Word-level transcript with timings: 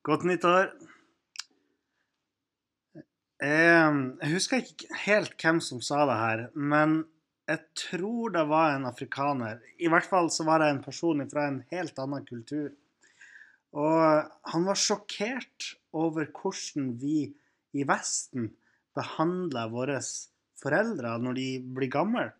Godt 0.00 0.22
nyttår. 0.24 0.70
Jeg 3.44 4.28
husker 4.32 4.62
ikke 4.62 4.96
helt 5.02 5.34
hvem 5.36 5.58
som 5.60 5.82
sa 5.84 6.06
det 6.08 6.14
her, 6.16 6.44
men 6.56 7.02
jeg 7.50 7.60
tror 7.76 8.32
det 8.32 8.46
var 8.48 8.78
en 8.78 8.86
afrikaner. 8.88 9.58
I 9.76 9.90
hvert 9.92 10.08
fall 10.08 10.30
så 10.32 10.46
var 10.48 10.62
det 10.62 10.70
en 10.72 10.80
person 10.80 11.20
fra 11.28 11.44
en 11.50 11.58
helt 11.74 12.00
annen 12.00 12.24
kultur. 12.24 12.70
Og 13.76 14.30
han 14.54 14.64
var 14.70 14.80
sjokkert 14.80 15.74
over 15.92 16.30
hvordan 16.32 16.94
vi 17.02 17.18
i 17.76 17.84
Vesten 17.84 18.48
behandler 18.96 19.68
våre 19.68 19.98
foreldre 20.62 21.12
når 21.20 21.36
de 21.36 21.48
blir 21.76 21.92
gamle. 21.92 22.30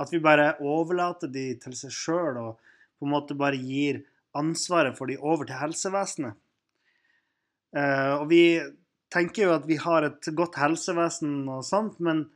At 0.00 0.08
vi 0.14 0.22
bare 0.24 0.54
overlater 0.64 1.28
de 1.28 1.50
til 1.60 1.76
seg 1.76 1.92
sjøl 1.92 2.40
og 2.40 2.56
på 2.96 3.04
en 3.04 3.12
måte 3.12 3.36
bare 3.36 3.60
gir 3.60 4.00
ansvaret 4.32 4.96
for 4.96 5.12
de 5.12 5.20
over 5.20 5.44
til 5.44 5.60
helsevesenet. 5.60 6.40
Uh, 7.72 8.20
og 8.20 8.26
vi 8.30 8.44
tenker 9.12 9.46
jo 9.46 9.54
at 9.56 9.68
vi 9.68 9.78
har 9.80 10.06
et 10.06 10.30
godt 10.36 10.58
helsevesen 10.60 11.44
og 11.52 11.64
sånt, 11.66 11.98
men, 12.04 12.26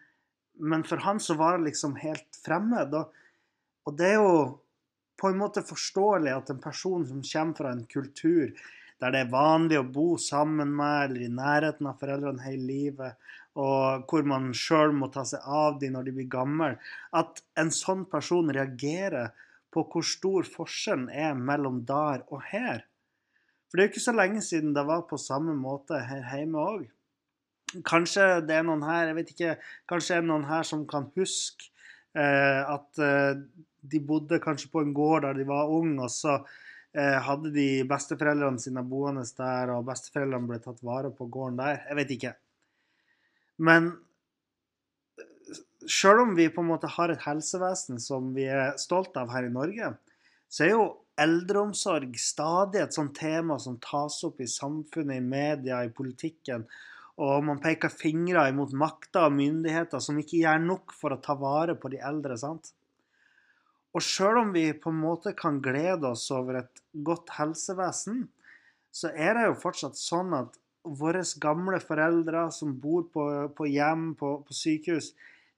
men 0.60 0.84
for 0.86 1.02
han 1.04 1.20
så 1.22 1.36
var 1.38 1.56
det 1.56 1.70
liksom 1.70 1.96
helt 2.00 2.40
fremmed. 2.44 2.94
Og, 2.96 3.12
og, 3.86 3.96
det 3.98 4.14
er 4.14 4.18
jo 4.20 4.40
på 5.20 5.30
en 5.30 5.40
måte 5.40 5.64
forståelig 5.64 6.32
at 6.34 6.52
en 6.52 6.62
person 6.62 7.06
som 7.08 7.22
kommer 7.24 7.60
fra 7.60 7.72
en 7.72 7.86
kultur 7.88 8.52
der 9.00 9.12
det 9.12 9.26
er 9.26 9.32
vanlig 9.32 9.76
å 9.80 9.88
bo 9.92 10.14
sammen 10.20 10.70
med 10.76 11.10
eller 11.10 11.24
i 11.26 11.32
nærheten 11.32 11.88
av 11.88 11.98
foreldrene 12.00 12.44
hele 12.46 12.64
livet, 12.64 13.18
og 13.56 14.06
hvor 14.08 14.24
man 14.28 14.54
sjøl 14.56 14.94
må 14.96 15.10
ta 15.12 15.24
seg 15.28 15.44
av 15.44 15.76
dem 15.80 15.96
når 15.96 16.08
de 16.08 16.14
blir 16.16 16.30
gamle, 16.32 16.70
at 17.12 17.42
en 17.60 17.72
sånn 17.72 18.06
person 18.08 18.48
reagerer 18.52 19.34
på 19.72 19.84
hvor 19.92 20.04
stor 20.08 20.48
forskjellen 20.48 21.10
er 21.12 21.36
mellom 21.36 21.82
der 21.88 22.24
og 22.32 22.40
her. 22.48 22.86
For 23.66 23.76
det 23.78 23.82
er 23.82 23.88
jo 23.88 23.92
ikke 23.94 24.04
så 24.06 24.14
lenge 24.14 24.42
siden 24.44 24.74
det 24.76 24.84
var 24.86 25.06
på 25.10 25.18
samme 25.20 25.54
måte 25.58 25.98
her 26.08 26.22
hjemme 26.36 26.62
òg. 26.62 26.84
Kanskje 27.86 28.28
det 28.46 28.60
er 28.60 28.66
noen 28.66 28.84
her 28.86 29.08
jeg 29.10 29.16
vet 29.18 29.32
ikke, 29.34 29.56
kanskje 29.90 30.14
det 30.14 30.22
er 30.22 30.28
noen 30.28 30.46
her 30.46 30.66
som 30.66 30.84
kan 30.88 31.08
huske 31.18 31.72
eh, 32.16 32.62
at 32.62 33.02
eh, 33.02 33.42
de 33.90 34.00
bodde 34.06 34.38
kanskje 34.42 34.70
på 34.72 34.82
en 34.84 34.94
gård 34.94 35.26
der 35.26 35.36
de 35.38 35.46
var 35.48 35.70
unge, 35.72 35.98
og 36.06 36.10
så 36.12 36.38
eh, 36.94 37.18
hadde 37.26 37.52
de 37.54 37.68
besteforeldrene 37.90 38.62
sine 38.62 38.82
boende 38.86 39.26
der, 39.36 39.74
og 39.74 39.86
besteforeldrene 39.90 40.50
ble 40.50 40.60
tatt 40.62 40.82
vare 40.86 41.12
på 41.14 41.28
gården 41.30 41.60
der. 41.60 41.82
Jeg 41.90 42.00
vet 42.00 42.14
ikke. 42.16 42.34
Men 43.66 43.92
sjøl 45.86 46.24
om 46.24 46.34
vi 46.38 46.48
på 46.52 46.62
en 46.62 46.70
måte 46.70 46.90
har 46.96 47.12
et 47.12 47.22
helsevesen 47.26 48.00
som 48.02 48.32
vi 48.36 48.46
er 48.50 48.76
stolt 48.80 49.16
av 49.18 49.30
her 49.34 49.46
i 49.46 49.52
Norge, 49.54 49.92
så 50.50 50.66
er 50.66 50.74
jo 50.74 50.86
eldreomsorg 51.20 52.16
stadig 52.20 52.82
et 52.82 52.96
sånt 52.96 53.14
tema 53.16 53.58
som 53.62 53.78
tas 53.82 54.18
opp 54.26 54.40
i 54.40 54.48
samfunnet, 54.50 55.20
i 55.20 55.24
media, 55.24 55.82
i 55.84 55.92
politikken. 55.92 56.66
Og 57.16 57.44
man 57.48 57.60
peker 57.62 57.92
fingre 57.92 58.44
imot 58.50 58.74
makter 58.76 59.30
og 59.30 59.36
myndigheter 59.38 60.02
som 60.04 60.18
ikke 60.20 60.42
gjør 60.42 60.60
nok 60.66 60.92
for 60.96 61.14
å 61.14 61.22
ta 61.24 61.36
vare 61.40 61.76
på 61.80 61.88
de 61.92 62.02
eldre. 62.04 62.36
sant? 62.36 62.74
Og 63.96 64.04
sjøl 64.04 64.42
om 64.42 64.52
vi 64.52 64.68
på 64.76 64.92
en 64.92 65.00
måte 65.00 65.32
kan 65.32 65.62
glede 65.64 66.10
oss 66.10 66.28
over 66.34 66.60
et 66.60 66.82
godt 66.92 67.32
helsevesen, 67.38 68.26
så 68.92 69.08
er 69.12 69.36
det 69.36 69.46
jo 69.46 69.60
fortsatt 69.62 69.96
sånn 69.96 70.34
at 70.36 70.58
våre 70.84 71.22
gamle 71.40 71.80
foreldre 71.80 72.46
som 72.54 72.74
bor 72.80 73.06
på, 73.12 73.24
på 73.56 73.68
hjem, 73.72 74.10
på, 74.20 74.36
på, 74.46 74.54
sykehus, 74.54 75.14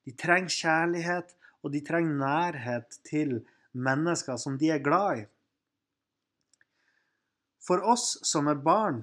de 0.06 0.14
trenger 0.16 0.54
kjærlighet, 0.54 1.34
og 1.62 1.74
de 1.74 1.82
trenger 1.84 2.22
nærhet 2.22 3.00
til 3.06 3.40
mennesker 3.74 4.38
som 4.40 4.56
de 4.58 4.70
er 4.72 4.82
glad 4.82 5.24
i. 5.24 5.26
For 7.64 7.82
oss 7.82 8.16
som 8.26 8.48
er 8.50 8.60
barn, 8.62 9.02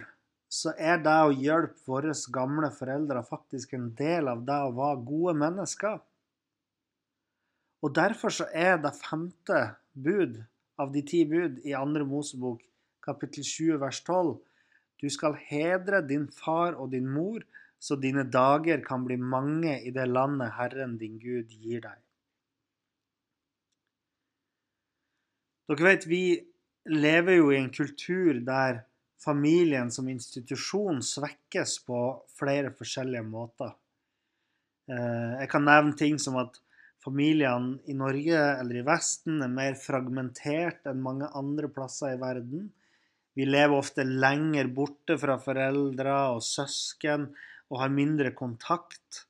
så 0.50 0.72
er 0.80 1.02
det 1.04 1.16
å 1.26 1.34
hjelpe 1.36 1.84
våre 1.90 2.14
gamle 2.34 2.70
foreldre 2.74 3.24
faktisk 3.28 3.74
en 3.76 3.90
del 3.98 4.30
av 4.32 4.46
det 4.48 4.60
å 4.68 4.74
være 4.78 5.04
gode 5.08 5.36
mennesker. 5.42 5.98
Og 7.84 7.94
derfor 7.94 8.34
så 8.34 8.48
er 8.54 8.80
det 8.82 8.96
femte 8.98 9.60
bud 9.94 10.40
av 10.82 10.94
de 10.94 11.04
ti 11.06 11.22
bud 11.28 11.60
i 11.68 11.76
andre 11.78 12.06
Mosebok, 12.08 12.64
kapittel 13.06 13.46
20, 13.46 13.82
vers 13.84 14.00
12, 14.08 14.38
du 15.04 15.10
skal 15.12 15.36
hedre 15.50 16.02
din 16.08 16.26
far 16.32 16.80
og 16.80 16.94
din 16.96 17.08
mor, 17.12 17.44
så 17.80 17.98
dine 18.00 18.24
dager 18.32 18.82
kan 18.82 19.04
bli 19.06 19.18
mange 19.20 19.76
i 19.86 19.92
det 19.94 20.08
landet 20.10 20.56
Herren 20.56 20.96
din 20.98 21.20
Gud 21.22 21.52
gir 21.52 21.84
deg. 21.84 22.00
Dere 25.70 25.88
vet, 25.90 26.08
vi 26.10 26.24
lever 26.86 27.40
jo 27.40 27.50
i 27.52 27.60
en 27.60 27.72
kultur 27.74 28.42
der 28.46 28.84
familien 29.26 29.90
som 29.92 30.10
institusjon 30.12 31.02
svekkes 31.06 31.80
på 31.88 32.02
flere 32.38 32.72
forskjellige 32.76 33.26
måter. 33.26 33.74
Eh, 34.92 35.42
jeg 35.42 35.50
kan 35.50 35.66
nevne 35.66 35.98
ting 35.98 36.20
som 36.22 36.38
at 36.42 36.60
familiene 37.06 37.80
i 37.90 37.96
Norge 37.98 38.38
eller 38.60 38.82
i 38.82 38.86
Vesten 38.86 39.42
er 39.46 39.52
mer 39.52 39.78
fragmentert 39.80 40.86
enn 40.90 41.04
mange 41.06 41.30
andre 41.38 41.70
plasser 41.74 42.14
i 42.14 42.22
verden. 42.22 42.70
Vi 43.36 43.48
lever 43.48 43.76
ofte 43.76 44.06
lenger 44.06 44.70
borte 44.74 45.18
fra 45.20 45.36
foreldre 45.42 46.14
og 46.36 46.44
søsken 46.46 47.28
og 47.72 47.82
har 47.82 47.92
mindre 47.94 48.32
kontakt. 48.38 49.26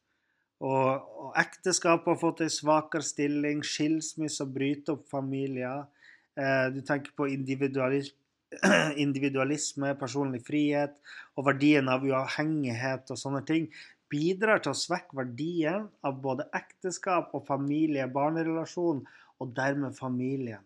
Og, 0.63 1.07
og 1.19 1.39
ekteskap 1.39 2.05
har 2.07 2.19
fått 2.19 2.43
en 2.45 2.53
svakere 2.53 3.03
stilling, 3.03 3.63
skilsmisse 3.65 4.45
bryter 4.51 4.95
opp 4.95 5.07
familier. 5.11 5.87
Eh, 6.35 6.67
du 6.75 6.81
tenker 6.85 7.15
på 7.15 7.27
individualisme, 9.05 9.95
personlig 9.99 10.43
frihet 10.47 10.95
og 11.35 11.47
verdien 11.49 11.89
av 11.91 12.05
uavhengighet 12.05 13.11
og 13.11 13.19
sånne 13.19 13.43
ting. 13.47 13.69
Bidrar 14.11 14.61
til 14.63 14.75
å 14.75 14.77
svekke 14.77 15.17
verdien 15.17 15.87
av 16.05 16.19
både 16.23 16.45
ekteskap 16.55 17.33
og 17.35 17.47
familie-barnerelasjon, 17.47 19.05
og 19.43 19.51
dermed 19.55 19.95
familien. 19.97 20.63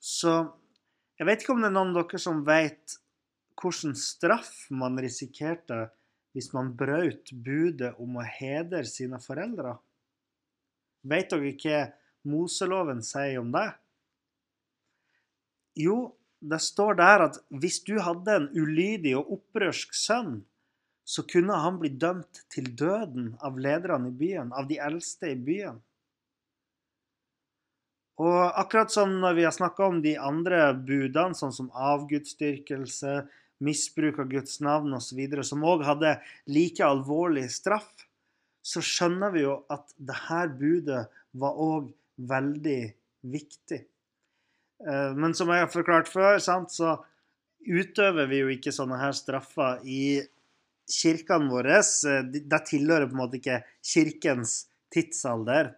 Så 0.00 0.32
jeg 1.20 1.28
vet 1.28 1.42
ikke 1.42 1.52
om 1.52 1.60
det 1.60 1.68
er 1.68 1.76
noen 1.76 1.92
av 1.92 2.06
dere 2.06 2.20
som 2.22 2.40
vet 2.46 2.96
hvilken 3.60 3.92
straff 3.98 4.54
man 4.72 4.96
risikerte 4.96 5.90
hvis 6.32 6.48
man 6.54 6.70
brøt 6.78 7.34
budet 7.44 7.92
om 8.00 8.16
å 8.16 8.24
hedre 8.24 8.86
sine 8.88 9.20
foreldre. 9.20 9.74
Vet 11.10 11.32
dere 11.32 11.50
ikke 11.50 11.80
Moseloven 12.28 13.02
sier 13.04 13.40
om 13.40 13.52
det? 13.54 13.68
Jo, 15.80 16.12
det 16.40 16.60
står 16.64 16.96
der 17.00 17.26
at 17.28 17.38
hvis 17.62 17.80
du 17.86 17.98
hadde 18.02 18.36
en 18.36 18.48
ulydig 18.56 19.14
og 19.18 19.36
opprørsk 19.38 19.94
sønn, 19.96 20.40
så 21.04 21.24
kunne 21.26 21.56
han 21.58 21.78
bli 21.80 21.90
dømt 22.00 22.44
til 22.52 22.68
døden 22.78 23.32
av 23.44 23.58
lederne 23.58 24.12
i 24.12 24.16
byen, 24.16 24.52
av 24.54 24.68
de 24.70 24.78
eldste 24.78 25.32
i 25.32 25.38
byen. 25.38 25.80
Og 28.20 28.40
akkurat 28.60 28.92
som 28.92 29.14
når 29.22 29.36
vi 29.38 29.46
har 29.46 29.54
snakka 29.56 29.86
om 29.88 30.02
de 30.04 30.12
andre 30.20 30.74
budene, 30.76 31.36
sånn 31.36 31.54
som 31.56 31.70
avgudsdyrkelse, 31.72 33.14
misbruk 33.64 34.20
av 34.20 34.28
Guds 34.32 34.60
navn 34.64 34.92
osv., 34.96 35.20
som 35.44 35.64
òg 35.64 35.84
hadde 35.88 36.18
like 36.52 36.84
alvorlig 36.84 37.48
straff, 37.52 37.88
så 38.60 38.82
skjønner 38.84 39.32
vi 39.32 39.46
jo 39.46 39.56
at 39.72 39.88
dette 39.96 40.42
budet 40.60 41.06
var 41.40 41.56
òg 41.64 41.88
veldig 42.28 42.80
viktig. 43.32 43.80
Eh, 44.88 45.12
men 45.16 45.34
som 45.36 45.50
jeg 45.52 45.64
har 45.64 45.72
forklart 45.72 46.10
før, 46.10 46.38
sant, 46.42 46.72
så 46.72 46.98
utøver 47.60 48.28
vi 48.30 48.42
jo 48.42 48.52
ikke 48.52 48.74
sånne 48.74 49.00
her 49.00 49.16
straffer 49.16 49.82
i 49.84 50.20
kirkene 50.90 51.50
våre. 51.52 51.80
Eh, 51.80 52.22
det 52.30 52.62
tilhører 52.70 53.08
på 53.10 53.16
en 53.16 53.22
måte 53.22 53.40
ikke 53.40 53.62
kirkens 53.92 54.64
tidsalder. 54.94 55.74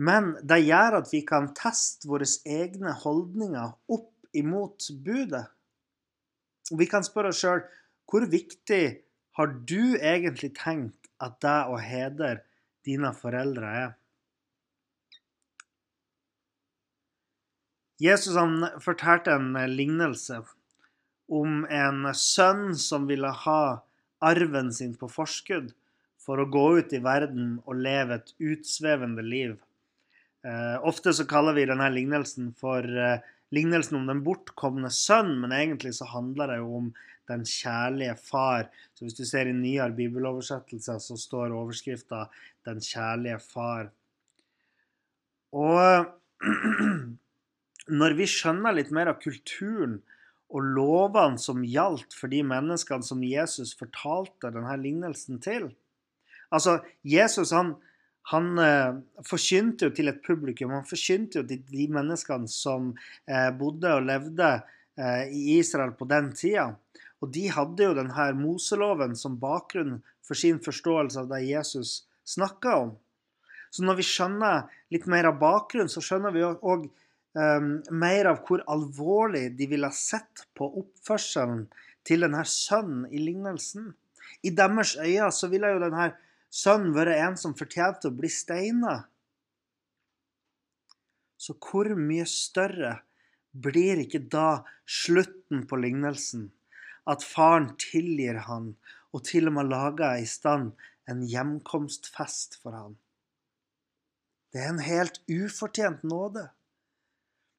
Men 0.00 0.32
det 0.46 0.62
gjør 0.64 1.00
at 1.02 1.10
vi 1.12 1.20
kan 1.28 1.50
teste 1.56 2.08
våre 2.08 2.28
egne 2.48 2.94
holdninger 3.02 3.74
opp 3.92 4.12
imot 4.36 4.86
budet. 5.04 5.44
Vi 6.70 6.86
kan 6.88 7.04
spørre 7.04 7.34
oss 7.34 7.42
sjøl 7.42 7.64
hvor 8.10 8.24
viktig 8.30 8.84
har 9.38 9.52
du 9.68 9.96
egentlig 9.98 10.54
tenkt 10.56 11.10
at 11.22 11.36
det 11.44 11.58
å 11.68 11.76
hedre 11.82 12.38
dine 12.86 13.12
foreldre 13.16 13.72
er? 13.82 13.90
Jesus 18.00 18.36
han 18.36 18.64
fortalte 18.80 19.34
en 19.36 19.52
lignelse 19.74 20.40
om 21.30 21.66
en 21.68 22.08
sønn 22.16 22.72
som 22.80 23.04
ville 23.10 23.28
ha 23.44 23.62
arven 24.24 24.72
sin 24.72 24.94
på 24.96 25.08
forskudd 25.12 25.74
for 26.20 26.40
å 26.40 26.48
gå 26.52 26.64
ut 26.80 26.94
i 26.96 27.02
verden 27.04 27.58
og 27.66 27.80
leve 27.84 28.16
et 28.18 28.32
utsvevende 28.40 29.24
liv. 29.24 29.58
Eh, 30.46 30.76
ofte 30.86 31.12
så 31.16 31.26
kaller 31.28 31.56
vi 31.56 31.68
denne 31.68 31.88
lignelsen 31.92 32.50
for 32.56 32.84
eh, 32.84 33.20
lignelsen 33.52 34.00
om 34.00 34.08
den 34.08 34.24
bortkomne 34.24 34.90
sønn, 34.92 35.34
men 35.42 35.52
egentlig 35.56 35.94
så 35.98 36.08
handler 36.08 36.54
det 36.54 36.60
jo 36.62 36.74
om 36.80 36.90
den 37.30 37.44
kjærlige 37.46 38.16
far. 38.20 38.68
Så 38.96 39.06
hvis 39.06 39.16
du 39.18 39.24
ser 39.28 39.48
i 39.48 39.56
nyere 39.56 39.94
bibeloversettelser, 39.96 40.98
så 40.98 41.16
står 41.20 41.56
overskrifta 41.56 42.26
'Den 42.64 42.80
kjærlige 42.80 43.38
far'. 43.40 43.90
Og 45.52 46.06
når 47.90 48.16
vi 48.18 48.28
skjønner 48.30 48.76
litt 48.76 48.92
mer 48.94 49.10
av 49.12 49.20
kulturen 49.22 49.98
og 50.50 50.66
lovene 50.74 51.38
som 51.38 51.62
gjaldt 51.66 52.14
for 52.16 52.32
de 52.32 52.42
menneskene 52.46 53.06
som 53.06 53.22
Jesus 53.22 53.74
fortalte 53.78 54.50
denne 54.54 54.74
lignelsen 54.80 55.38
til. 55.42 55.68
Altså, 56.50 56.80
Jesus 57.06 57.52
han, 57.54 57.76
han 58.32 58.50
eh, 58.58 58.98
forkynte 59.26 59.88
jo 59.88 59.94
til 59.94 60.10
et 60.10 60.22
publikum. 60.26 60.74
Han 60.74 60.88
forkynte 60.88 61.40
jo 61.40 61.46
til 61.46 61.62
de 61.70 61.86
menneskene 61.94 62.50
som 62.50 62.92
eh, 63.30 63.50
bodde 63.54 63.94
og 63.94 64.08
levde 64.08 64.50
eh, 64.98 65.30
i 65.30 65.60
Israel 65.60 65.94
på 65.98 66.08
den 66.10 66.32
tida. 66.34 66.72
Og 67.22 67.30
de 67.34 67.46
hadde 67.52 67.86
jo 67.86 67.94
denne 67.94 68.30
Moseloven 68.38 69.14
som 69.18 69.38
bakgrunn 69.38 70.00
for 70.26 70.38
sin 70.38 70.58
forståelse 70.62 71.22
av 71.22 71.30
det 71.30 71.44
Jesus 71.46 72.00
snakka 72.26 72.74
om. 72.86 72.96
Så 73.70 73.84
når 73.86 74.00
vi 74.00 74.06
skjønner 74.08 74.66
litt 74.90 75.06
mer 75.10 75.28
av 75.30 75.38
bakgrunnen, 75.38 75.90
så 75.92 76.02
skjønner 76.02 76.34
vi 76.34 76.42
òg 76.42 76.88
um, 77.38 77.80
mer 77.90 78.30
av 78.32 78.42
hvor 78.46 78.62
alvorlig 78.70 79.50
de 79.58 79.68
ville 79.70 79.90
sett 79.94 80.46
på 80.56 80.68
oppførselen 80.82 81.66
til 82.06 82.24
denne 82.26 82.44
sønnen 82.48 83.06
i 83.12 83.20
lignelsen. 83.22 83.92
I 84.42 84.52
deres 84.56 84.96
øyne 84.96 85.30
så 85.34 85.50
ville 85.52 85.72
jo 85.74 85.82
denne 85.82 86.10
sønnen 86.50 86.94
være 86.96 87.18
en 87.26 87.38
som 87.40 87.56
fortjente 87.58 88.10
å 88.10 88.16
bli 88.16 88.30
steina. 88.32 88.96
Så 91.40 91.56
hvor 91.56 91.88
mye 91.96 92.26
større 92.28 92.98
blir 93.50 94.02
ikke 94.02 94.22
da 94.32 94.62
slutten 94.84 95.64
på 95.68 95.78
lignelsen? 95.80 96.50
At 97.08 97.24
faren 97.24 97.72
tilgir 97.80 98.42
han, 98.46 98.74
og 99.10 99.24
til 99.26 99.48
og 99.48 99.56
med 99.56 99.70
lager 99.72 100.20
i 100.20 100.26
stand 100.28 100.74
en 101.10 101.22
hjemkomstfest 101.26 102.60
for 102.62 102.76
han. 102.76 102.98
Det 104.52 104.62
er 104.62 104.72
en 104.74 104.82
helt 104.84 105.20
ufortjent 105.30 106.04
nåde. 106.06 106.48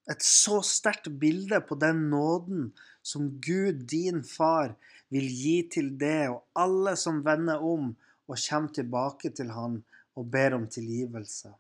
Et 0.09 0.23
så 0.25 0.61
sterkt 0.65 1.11
bilde 1.21 1.61
på 1.61 1.77
den 1.79 2.07
nåden 2.09 2.71
som 3.05 3.29
Gud, 3.41 3.85
din 3.89 4.23
far, 4.25 4.73
vil 5.11 5.27
gi 5.27 5.57
til 5.69 5.91
det 5.99 6.31
og 6.31 6.45
alle 6.57 6.95
som 6.97 7.21
vender 7.25 7.61
om 7.61 7.91
og 8.31 8.39
kommer 8.39 8.71
tilbake 8.73 9.33
til 9.35 9.51
Han 9.51 9.81
og 10.15 10.29
ber 10.31 10.55
om 10.55 10.67
tilgivelse. 10.71 11.51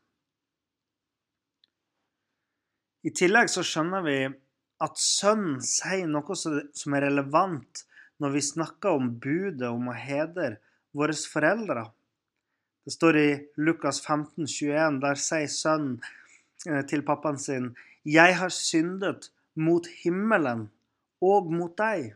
I 3.03 3.11
tillegg 3.17 3.49
så 3.49 3.63
skjønner 3.65 4.03
vi 4.05 4.17
at 4.81 4.97
Sønnen 4.97 5.61
sier 5.65 6.09
noe 6.09 6.35
som 6.37 6.97
er 6.97 7.07
relevant 7.07 7.85
når 8.21 8.35
vi 8.35 8.43
snakker 8.45 8.97
om 8.97 9.09
budet 9.21 9.67
om 9.67 9.89
å 9.89 9.97
hedre 9.97 10.59
våre 10.97 11.15
foreldre. 11.15 11.87
Det 12.85 12.93
står 12.93 13.17
i 13.17 13.29
Lukas 13.61 14.01
15, 14.01 14.45
21, 14.45 14.99
der 15.01 15.19
sier 15.21 15.49
sønnen 15.49 15.99
eh, 16.67 16.81
til 16.89 17.03
pappaen 17.05 17.37
sin 17.41 17.71
'Jeg 18.05 18.35
har 18.37 18.49
syndet 18.49 19.29
mot 19.55 19.85
himmelen 20.01 20.69
og 21.21 21.51
mot 21.53 21.75
deg'. 21.77 22.15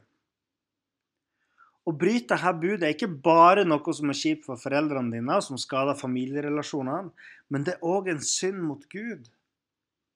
Å 1.86 1.92
bryte 1.94 2.34
dette 2.34 2.54
budet 2.58 2.84
er 2.84 2.96
ikke 2.96 3.22
bare 3.22 3.66
noe 3.68 3.94
som 3.94 4.10
er 4.10 4.18
kjipt 4.18 4.48
for 4.48 4.58
foreldrene 4.58 5.14
dine, 5.14 5.36
og 5.36 5.44
som 5.46 5.60
skader 5.62 6.00
familierelasjonene, 6.00 7.12
men 7.54 7.64
det 7.64 7.76
er 7.76 7.86
òg 7.86 8.10
en 8.10 8.24
synd 8.26 8.64
mot 8.66 8.82
Gud. 8.90 9.30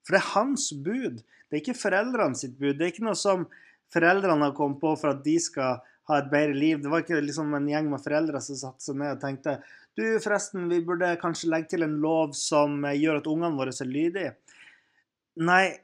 For 0.01 0.17
det 0.17 0.23
er 0.23 0.31
hans 0.33 0.71
bud, 0.73 1.21
det 1.21 1.53
er 1.53 1.61
ikke 1.61 1.77
foreldrene 1.77 2.39
sitt 2.39 2.57
bud. 2.57 2.79
Det 2.79 2.87
er 2.87 2.93
ikke 2.95 3.05
noe 3.05 3.19
som 3.19 3.45
foreldrene 3.93 4.49
har 4.49 4.57
kommet 4.57 4.81
på 4.81 4.95
for 4.97 5.13
at 5.13 5.21
de 5.25 5.35
skal 5.41 5.83
ha 6.09 6.17
et 6.17 6.31
bedre 6.31 6.57
liv. 6.57 6.81
Det 6.81 6.89
var 6.89 7.03
ikke 7.03 7.21
liksom 7.21 7.53
en 7.53 7.69
gjeng 7.69 7.91
med 7.91 8.01
foreldre 8.01 8.41
som 8.41 8.57
satte 8.57 8.87
seg 8.87 8.97
ned 8.97 9.13
og 9.13 9.21
tenkte 9.21 9.59
du, 9.97 10.05
forresten, 10.23 10.69
vi 10.71 10.79
burde 10.85 11.09
kanskje 11.21 11.49
legge 11.51 11.73
til 11.73 11.83
en 11.83 11.97
lov 12.01 12.33
som 12.37 12.85
gjør 12.87 13.19
at 13.19 13.29
ungene 13.29 13.57
våre 13.57 13.73
er 13.73 13.89
lydige. 13.89 14.33
Nei, 15.37 15.77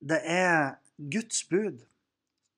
det 0.00 0.22
er 0.24 0.76
Guds 0.96 1.44
bud 1.48 1.82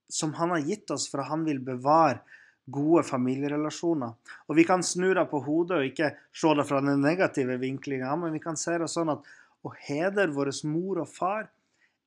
som 0.09 0.33
han 0.39 0.55
har 0.55 0.65
gitt 0.65 0.91
oss 0.91 1.09
for 1.11 1.23
at 1.23 1.33
han 1.33 1.45
vil 1.45 1.61
bevare 1.65 2.23
gode 2.69 3.03
familierelasjoner. 3.09 4.15
Og 4.49 4.57
vi 4.57 4.65
kan 4.69 4.83
snu 4.85 5.11
det 5.17 5.25
på 5.31 5.41
hodet 5.45 5.79
og 5.79 5.89
ikke 5.89 6.11
se 6.37 6.55
det 6.57 6.67
fra 6.69 6.81
den 6.85 7.01
negative 7.05 7.57
vinklinga, 7.61 8.15
men 8.17 8.35
vi 8.37 8.43
kan 8.45 8.57
se 8.61 8.77
det 8.81 8.91
sånn 8.93 9.13
at 9.15 9.29
å 9.65 9.73
hedre 9.89 10.29
vår 10.33 10.53
mor 10.69 11.03
og 11.03 11.09
far 11.11 11.49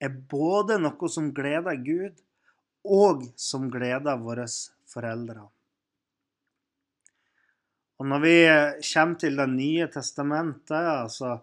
er 0.02 0.14
både 0.32 0.80
noe 0.82 1.10
som 1.10 1.30
gleder 1.36 1.78
Gud, 1.86 2.14
og 2.82 3.28
som 3.38 3.68
gleder 3.70 4.18
våre 4.18 4.48
foreldre. 4.90 5.44
Og 8.02 8.08
når 8.10 8.24
vi 8.24 8.38
kommer 8.82 9.20
til 9.22 9.36
Det 9.38 9.46
nye 9.52 9.88
testamentet, 9.94 10.72
altså 10.74 11.36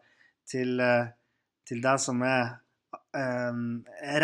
til 0.48 0.80
eh, 0.82 1.12
til 1.68 1.82
det 1.84 1.98
som 2.00 2.22
er 2.26 2.56
eh, 3.16 3.60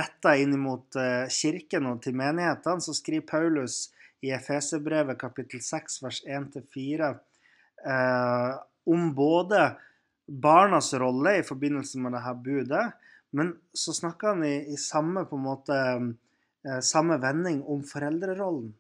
retta 0.01 0.35
inn 0.41 0.57
mot 0.61 0.97
kirken 1.31 1.91
og 1.91 2.01
til 2.05 2.17
menighetene, 2.17 2.81
så 2.81 2.97
skriver 2.97 3.29
Paulus 3.29 3.85
i 4.25 4.33
Efeserbrevet 4.33 5.19
kapittel 5.21 5.61
6 5.63 6.01
vers 6.05 6.21
1-4 6.25 7.11
eh, 7.87 8.53
om 8.85 9.09
både 9.17 9.65
barnas 10.25 10.93
rolle 11.01 11.39
i 11.39 11.47
forbindelse 11.47 12.01
med 12.01 12.17
dette 12.17 12.35
budet, 12.47 12.85
men 13.37 13.53
så 13.77 13.93
snakker 13.97 14.33
han 14.33 14.45
i, 14.47 14.57
i 14.73 14.79
samme, 14.81 15.27
på 15.29 15.37
en 15.37 15.45
måte, 15.45 15.81
eh, 16.65 16.81
samme 16.81 17.19
vending 17.21 17.61
om 17.69 17.83
foreldrerollen. 17.85 18.73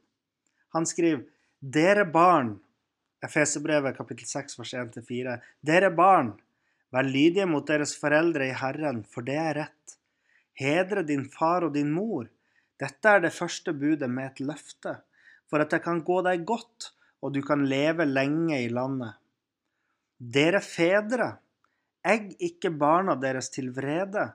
Han 0.75 0.89
skriver 0.89 1.27
dere 1.61 2.07
barn 2.09 2.57
Efeserbrevet 3.25 3.97
kapittel 3.97 4.29
6 4.29 4.59
vers 4.59 4.75
1-4. 4.77 5.39
Dere 5.65 5.89
barn, 5.97 6.35
Vær 6.95 7.07
lydige 7.09 7.47
mot 7.51 7.67
deres 7.67 7.97
foreldre 7.99 8.47
i 8.47 8.55
Herren, 8.55 9.03
for 9.03 9.27
det 9.27 9.35
er 9.41 9.57
rett. 9.59 9.97
Hedre 10.55 11.03
din 11.03 11.25
far 11.27 11.67
og 11.67 11.73
din 11.75 11.91
mor. 11.91 12.29
Dette 12.79 13.11
er 13.11 13.25
det 13.25 13.35
første 13.35 13.73
budet 13.75 14.07
med 14.11 14.29
et 14.29 14.43
løfte, 14.47 15.01
for 15.51 15.63
at 15.65 15.75
det 15.75 15.83
kan 15.83 16.05
gå 16.07 16.21
deg 16.27 16.45
godt, 16.47 16.93
og 17.19 17.35
du 17.35 17.41
kan 17.43 17.65
leve 17.67 18.07
lenge 18.07 18.61
i 18.63 18.69
landet. 18.71 19.17
Dere 20.19 20.61
fedre, 20.63 21.33
egg 22.07 22.37
ikke 22.39 22.71
barna 22.71 23.17
deres 23.19 23.51
til 23.51 23.73
vrede, 23.75 24.29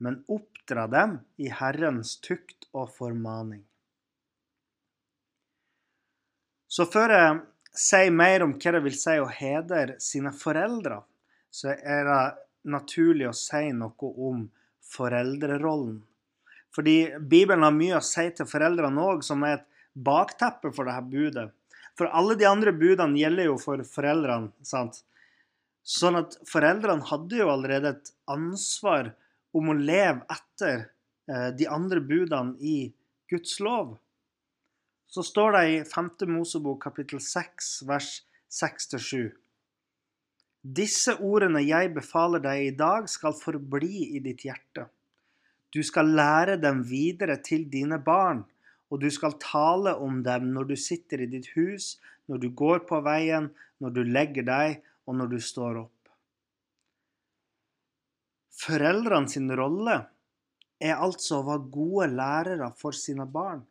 men 0.00 0.22
oppdra 0.32 0.86
dem 0.92 1.18
i 1.36 1.50
Herrens 1.52 2.14
tukt 2.24 2.68
og 2.72 2.88
formaning. 2.96 3.64
Så 6.68 6.88
før 6.88 7.12
jeg 7.12 7.36
sier 7.76 8.12
mer 8.12 8.44
om 8.44 8.56
hva 8.56 8.72
det 8.74 8.82
vil 8.84 8.96
si 8.96 9.18
å 9.20 9.28
hedre 9.32 9.98
sine 10.02 10.32
foreldre, 10.36 11.02
så 11.56 11.72
er 11.72 12.04
det 12.04 12.22
naturlig 12.68 13.30
å 13.30 13.36
si 13.36 13.70
noe 13.72 14.10
om 14.28 14.44
foreldrerollen. 14.92 16.00
Fordi 16.76 16.96
Bibelen 17.16 17.64
har 17.64 17.72
mye 17.72 17.96
å 17.96 18.04
si 18.04 18.26
til 18.36 18.48
foreldrene 18.48 19.00
òg, 19.00 19.22
som 19.24 19.44
er 19.46 19.58
et 19.58 19.68
bakteppe 19.96 20.72
for 20.76 20.88
dette 20.88 21.08
budet. 21.08 21.46
For 21.96 22.12
alle 22.12 22.36
de 22.36 22.44
andre 22.44 22.74
budene 22.76 23.16
gjelder 23.16 23.48
jo 23.48 23.56
for 23.60 23.80
foreldrene. 23.88 24.52
sant? 24.60 25.00
Sånn 25.86 26.18
at 26.18 26.36
foreldrene 26.50 27.06
hadde 27.08 27.40
jo 27.40 27.48
allerede 27.48 27.94
et 27.94 28.12
ansvar 28.28 29.14
om 29.56 29.70
å 29.72 29.78
leve 29.78 30.26
etter 30.28 30.90
eh, 31.30 31.48
de 31.56 31.68
andre 31.72 32.02
budene 32.04 32.58
i 32.60 32.90
Guds 33.30 33.56
lov. 33.64 33.96
Så 35.08 35.24
står 35.24 35.56
det 35.56 35.64
i 35.70 35.80
5. 35.88 36.10
Mosebok 36.28 36.82
kapittel 36.84 37.22
6 37.22 37.86
vers 37.88 38.10
6-7. 38.52 39.30
Disse 40.66 41.12
ordene 41.22 41.60
jeg 41.62 41.92
befaler 41.94 42.42
deg 42.42 42.60
i 42.64 42.74
dag, 42.74 43.06
skal 43.06 43.36
forbli 43.38 44.16
i 44.16 44.22
ditt 44.24 44.42
hjerte. 44.48 44.88
Du 45.70 45.82
skal 45.86 46.10
lære 46.16 46.56
dem 46.58 46.80
videre 46.88 47.36
til 47.44 47.68
dine 47.70 48.00
barn, 48.02 48.42
og 48.90 49.02
du 49.02 49.06
skal 49.12 49.36
tale 49.42 49.92
om 50.02 50.22
dem 50.26 50.48
når 50.54 50.70
du 50.72 50.76
sitter 50.80 51.22
i 51.22 51.28
ditt 51.30 51.52
hus, 51.54 51.96
når 52.26 52.42
du 52.42 52.48
går 52.50 52.82
på 52.88 52.98
veien, 53.04 53.50
når 53.78 53.94
du 53.94 54.02
legger 54.08 54.46
deg, 54.46 54.82
og 55.06 55.18
når 55.20 55.36
du 55.36 55.38
står 55.42 55.82
opp. 55.84 56.10
Foreldrene 58.56 59.30
sin 59.30 59.52
rolle 59.52 60.00
er 60.82 60.98
altså 60.98 61.40
å 61.40 61.46
være 61.46 61.70
gode 61.72 62.08
lærere 62.16 62.72
for 62.80 62.96
sine 62.96 63.28
barn, 63.28 63.62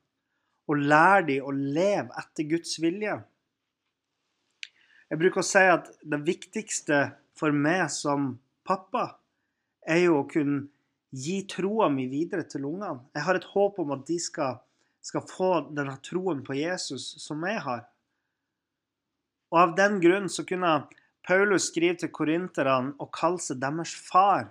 og 0.69 0.79
lære 0.79 1.25
dem 1.31 1.49
å 1.49 1.51
leve 1.51 2.13
etter 2.21 2.47
Guds 2.55 2.77
vilje. 2.79 3.17
Jeg 5.15 5.21
bruker 5.21 5.39
å 5.39 5.47
si 5.47 5.61
at 5.63 5.85
det 6.03 6.17
viktigste 6.27 6.97
for 7.39 7.55
meg 7.55 7.85
som 7.87 8.33
pappa 8.67 9.13
er 9.87 10.01
jo 10.01 10.17
å 10.19 10.25
kunne 10.27 10.65
gi 11.15 11.37
troa 11.47 11.87
mi 11.87 12.09
videre 12.11 12.43
til 12.43 12.65
ungene. 12.67 13.05
Jeg 13.15 13.23
har 13.23 13.39
et 13.39 13.47
håp 13.53 13.79
om 13.79 13.93
at 13.95 14.01
de 14.09 14.17
skal, 14.19 14.57
skal 14.99 15.23
få 15.23 15.49
denne 15.69 15.93
troen 16.03 16.41
på 16.43 16.57
Jesus 16.59 17.05
som 17.23 17.45
jeg 17.47 17.61
har. 17.63 17.85
Og 19.55 19.61
av 19.61 19.77
den 19.77 20.01
grunn 20.03 20.27
så 20.27 20.43
kunne 20.43 20.73
Paulus 21.23 21.69
skrive 21.69 21.95
til 22.01 22.11
korinterne 22.11 22.97
og 22.99 23.13
kalle 23.15 23.39
seg 23.39 23.61
deres 23.63 23.93
far. 23.95 24.49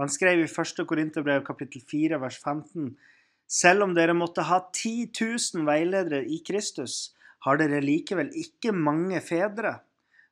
Han 0.00 0.08
skrev 0.08 0.46
i 0.46 0.48
1. 0.48 0.80
Korinterbrev 0.88 1.44
kapittel 1.44 1.84
4 1.84 2.22
vers 2.24 2.40
15 2.40 2.88
selv 3.52 3.84
om 3.84 3.92
dere 3.92 4.16
måtte 4.16 4.48
ha 4.48 4.62
10 4.64 5.12
000 5.12 5.68
veiledere 5.68 6.24
i 6.24 6.40
Kristus, 6.40 7.12
har 7.44 7.60
dere 7.60 7.82
likevel 7.84 8.30
ikke 8.40 8.72
mange 8.72 9.20
fedre. 9.24 9.78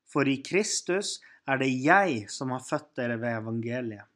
For 0.08 0.28
i 0.28 0.38
Kristus 0.44 1.18
er 1.48 1.60
det 1.60 1.70
jeg 1.82 2.26
som 2.32 2.52
har 2.54 2.64
født 2.64 2.90
dere 2.98 3.18
ved 3.20 3.42
evangeliet. 3.42 4.08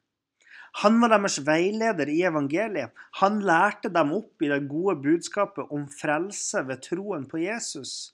Han 0.83 0.99
var 1.01 1.09
deres 1.15 1.39
veileder 1.41 2.09
i 2.13 2.19
evangeliet. 2.27 2.93
Han 3.21 3.39
lærte 3.45 3.89
dem 3.89 4.11
opp 4.13 4.43
i 4.45 4.49
det 4.51 4.67
gode 4.69 4.99
budskapet 5.01 5.71
om 5.73 5.87
frelse 5.89 6.61
ved 6.67 6.83
troen 6.85 7.25
på 7.29 7.41
Jesus. 7.41 8.13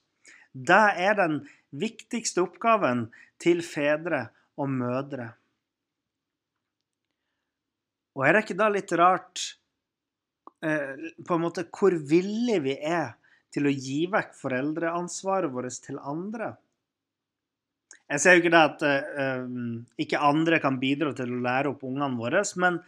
Det 0.54 0.86
er 1.02 1.18
den 1.20 1.42
viktigste 1.76 2.44
oppgaven 2.46 3.10
til 3.42 3.64
fedre 3.68 4.28
og 4.56 4.70
mødre. 4.72 5.34
Og 8.14 8.28
er 8.28 8.36
det 8.36 8.46
ikke 8.46 8.60
da 8.62 8.70
litt 8.72 8.94
rart 8.96 9.44
eh, 10.64 11.12
på 11.26 11.36
en 11.36 11.44
måte 11.44 11.66
hvor 11.74 11.96
villige 11.98 12.62
vi 12.64 12.78
er 12.78 13.16
til 13.54 13.70
å 13.70 13.74
gi 13.74 14.04
vekk 14.12 14.34
foreldreansvaret 14.40 15.54
vårt 15.54 15.80
til 15.86 16.00
andre? 16.02 16.54
Jeg 18.12 18.22
ser 18.22 18.36
jo 18.36 18.44
ikke 18.44 18.54
det 18.54 18.64
at 18.68 18.84
uh, 18.84 19.46
ikke 20.02 20.22
andre 20.22 20.60
kan 20.62 20.78
bidra 20.82 21.14
til 21.18 21.32
å 21.34 21.42
lære 21.46 21.72
opp 21.72 21.86
ungene 21.88 22.20
våre, 22.20 22.44
men 22.62 22.82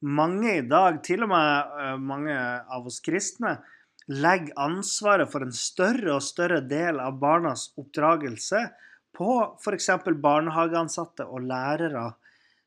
mange 0.00 0.54
i 0.60 0.64
dag, 0.64 1.02
til 1.04 1.26
og 1.26 1.32
med 1.32 1.74
uh, 1.76 1.96
mange 2.00 2.36
av 2.36 2.86
oss 2.88 3.00
kristne, 3.04 3.58
legger 4.10 4.56
ansvaret 4.58 5.30
for 5.30 5.44
en 5.44 5.54
større 5.54 6.16
og 6.16 6.24
større 6.24 6.60
del 6.66 6.98
av 7.02 7.18
barnas 7.20 7.68
oppdragelse 7.78 8.64
på 9.16 9.30
f.eks. 9.60 9.90
barnehageansatte 10.22 11.26
og 11.28 11.44
lærere, 11.50 12.08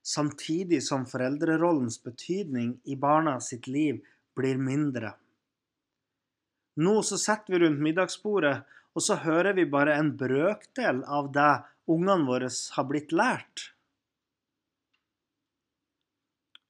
samtidig 0.03 0.81
som 0.83 1.07
foreldrerollens 1.07 1.97
betydning 2.03 2.75
i 2.85 2.95
barna 2.99 3.39
sitt 3.41 3.67
liv 3.71 4.01
blir 4.37 4.59
mindre. 4.59 5.13
Nå 6.81 6.95
så 7.05 7.19
sitter 7.21 7.53
vi 7.53 7.59
rundt 7.65 7.83
middagsbordet, 7.85 8.55
og 8.93 9.01
så 9.01 9.17
hører 9.21 9.53
vi 9.57 9.65
bare 9.69 9.97
en 9.97 10.11
brøkdel 10.17 11.03
av 11.05 11.29
det 11.33 11.53
ungene 11.89 12.25
våre 12.27 12.49
har 12.49 12.87
blitt 12.89 13.13
lært. 13.13 13.69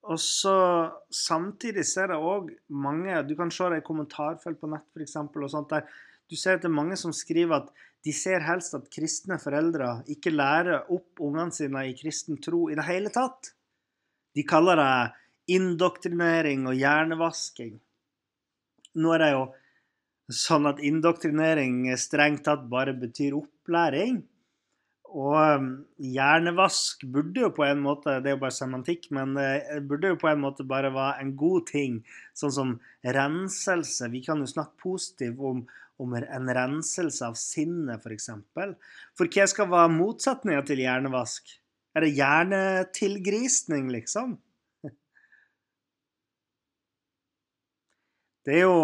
Og 0.03 0.19
så 0.19 0.55
Samtidig 1.15 1.85
ser 1.87 2.11
jeg 2.11 2.19
òg 2.19 2.49
mange 2.67 3.21
Du 3.27 3.37
kan 3.39 3.51
se 3.53 3.69
det 3.71 3.79
i 3.79 3.87
kommentarfelt 3.87 4.59
på 4.59 4.67
nett 4.67 5.69
der. 5.69 5.87
Du 6.27 6.35
ser 6.35 6.57
at 6.57 6.63
det 6.63 6.67
er 6.71 6.79
mange 6.81 6.97
som 6.99 7.13
skriver 7.15 7.61
at 7.61 7.71
de 8.03 8.11
ser 8.11 8.43
helst 8.43 8.73
at 8.75 8.89
kristne 8.91 9.37
foreldre 9.39 10.03
ikke 10.11 10.33
lærer 10.33 10.91
opp 10.91 11.21
ungene 11.23 11.55
sine 11.55 11.85
i 11.87 11.95
kristen 11.95 12.41
tro 12.41 12.67
i 12.69 12.75
det 12.75 12.83
hele 12.83 13.11
tatt. 13.15 13.53
De 14.35 14.43
kaller 14.43 14.75
det 14.75 15.55
indoktrinering 15.55 16.67
og 16.67 16.75
hjernevasking. 16.75 17.77
Nå 18.99 19.13
er 19.13 19.23
det 19.23 19.31
jo 19.31 19.43
sånn 20.31 20.67
at 20.69 20.79
indoktrinering 20.83 21.89
strengt 21.99 22.45
tatt 22.47 22.69
bare 22.71 22.93
betyr 22.95 23.35
opplæring. 23.37 24.21
Og 25.13 25.35
um, 25.37 25.65
hjernevask 26.01 27.03
burde 27.13 27.43
jo 27.43 27.51
på 27.53 27.63
en 27.67 27.83
måte 27.85 28.15
Det 28.23 28.31
er 28.31 28.33
jo 28.33 28.41
bare 28.41 28.55
semantikk, 28.55 29.11
men 29.13 29.35
det 29.37 29.83
burde 29.85 30.09
jo 30.09 30.17
på 30.17 30.31
en 30.31 30.41
måte 30.41 30.65
bare 30.65 30.89
være 30.93 31.21
en 31.21 31.35
god 31.37 31.67
ting. 31.69 31.99
Sånn 32.37 32.55
som 32.55 32.71
renselse. 33.05 34.09
Vi 34.09 34.23
kan 34.25 34.41
jo 34.41 34.49
snakke 34.49 34.73
positivt 34.81 35.37
om, 35.37 35.61
om 36.01 36.15
en 36.17 36.49
renselse 36.57 37.21
av 37.27 37.37
sinnet, 37.37 38.01
f.eks. 38.01 38.07
For, 38.07 38.15
eksempel. 38.17 38.73
for 39.19 39.25
hva 39.29 39.45
skal 39.51 39.69
være 39.75 39.93
motsetninga 39.99 40.65
til 40.65 40.81
hjernevask? 40.81 41.59
Er 41.93 42.01
det 42.07 42.15
hjernetilgrisning, 42.17 43.93
liksom? 43.93 44.37
Det 48.43 48.53
er 48.57 48.65
jo 48.65 48.77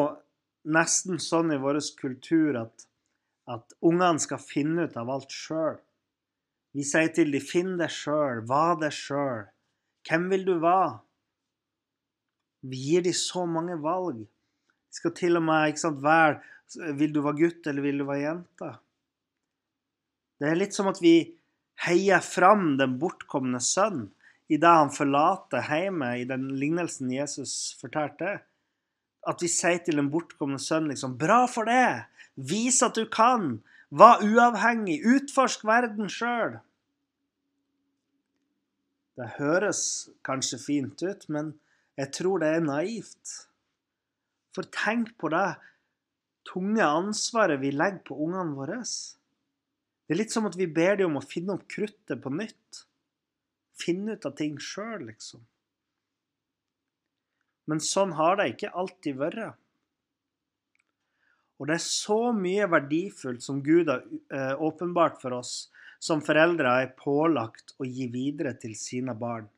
nesten 0.64 1.20
sånn 1.22 1.54
i 1.54 1.60
vår 1.62 1.80
kultur 2.00 2.58
at, 2.60 2.88
at 3.48 3.78
ungene 3.86 4.20
skal 4.20 4.42
finne 4.42 4.88
ut 4.88 4.98
av 5.00 5.12
alt 5.14 5.32
sjøl. 5.34 5.78
Vi 6.76 6.86
sier 6.86 7.10
til 7.14 7.32
dem 7.34 7.42
'finn 7.42 7.78
deg 7.80 7.90
sjøl', 7.90 8.46
'var 8.46 8.76
deg 8.82 8.94
sjøl', 8.94 9.50
'hvem 10.06 10.30
vil 10.30 10.46
du 10.46 10.60
være'? 10.60 11.00
Vi 12.62 12.78
gir 12.78 13.02
dem 13.02 13.14
så 13.14 13.46
mange 13.46 13.80
valg. 13.82 14.20
De 14.20 14.96
skal 14.96 15.16
til 15.16 15.38
og 15.40 15.44
med 15.44 15.70
ikke 15.70 15.86
sant, 15.86 16.04
være 16.04 16.42
Vil 16.70 17.10
du 17.10 17.24
være 17.26 17.40
gutt, 17.40 17.66
eller 17.66 17.82
vil 17.82 17.98
du 17.98 18.06
være 18.06 18.22
jente? 18.22 18.68
Det 20.38 20.52
er 20.52 20.60
litt 20.60 20.76
som 20.76 20.86
at 20.86 21.00
vi 21.02 21.34
heier 21.82 22.22
fram 22.22 22.78
den 22.78 23.00
bortkomne 23.02 23.58
sønn 23.58 24.12
idet 24.54 24.70
han 24.70 24.92
forlater 24.94 25.66
hjemmet 25.66 26.22
i 26.22 26.28
den 26.30 26.46
lignelsen 26.62 27.10
Jesus 27.10 27.74
fortalte. 27.82 28.40
At 29.30 29.44
vi 29.46 29.50
sier 29.52 29.82
til 29.86 30.02
en 30.02 30.10
bortkommen 30.10 30.62
sønn 30.62 30.90
liksom 30.90 31.18
'Bra 31.20 31.46
for 31.48 31.70
det! 31.70 32.10
Vis 32.36 32.82
at 32.86 32.98
du 32.98 33.06
kan! 33.06 33.60
Var 33.90 34.22
uavhengig. 34.22 35.02
Utforsk 35.06 35.64
verden 35.66 36.10
sjøl. 36.14 36.60
Det 39.18 39.34
høres 39.40 39.82
kanskje 40.24 40.60
fint 40.62 41.02
ut, 41.04 41.26
men 41.28 41.56
jeg 42.00 42.14
tror 42.16 42.40
det 42.40 42.52
er 42.54 42.62
naivt. 42.64 43.34
For 44.56 44.70
tenk 44.74 45.16
på 45.20 45.32
det 45.34 45.58
tunge 46.48 46.86
ansvaret 46.86 47.60
vi 47.62 47.74
legger 47.74 48.06
på 48.08 48.16
ungene 48.16 48.56
våre. 48.56 48.80
Det 48.86 50.16
er 50.16 50.22
litt 50.22 50.34
som 50.34 50.48
at 50.50 50.56
vi 50.58 50.70
ber 50.70 51.02
dem 51.02 51.12
om 51.12 51.20
å 51.20 51.26
finne 51.26 51.58
opp 51.58 51.68
kruttet 51.70 52.22
på 52.24 52.32
nytt. 52.34 52.86
Finne 53.80 54.16
ut 54.16 54.26
av 54.30 54.38
ting 54.40 54.56
sjøl, 54.62 55.10
liksom. 55.10 55.44
Men 57.70 57.82
sånn 57.84 58.16
har 58.18 58.40
det 58.40 58.48
ikke 58.54 58.74
alltid 58.82 59.20
vært. 59.20 59.58
Og 61.60 61.68
det 61.68 61.76
er 61.76 61.84
så 61.84 62.32
mye 62.34 62.66
verdifullt 62.72 63.44
som 63.44 63.60
Gud 63.64 63.92
har 63.92 64.06
eh, 64.34 64.56
åpenbart 64.56 65.20
for 65.22 65.36
oss, 65.38 65.70
som 66.00 66.24
foreldre 66.24 66.72
er 66.82 66.94
pålagt 66.98 67.76
å 67.78 67.88
gi 67.88 68.08
videre 68.12 68.56
til 68.58 68.78
sine 68.80 69.14
barn. 69.20 69.50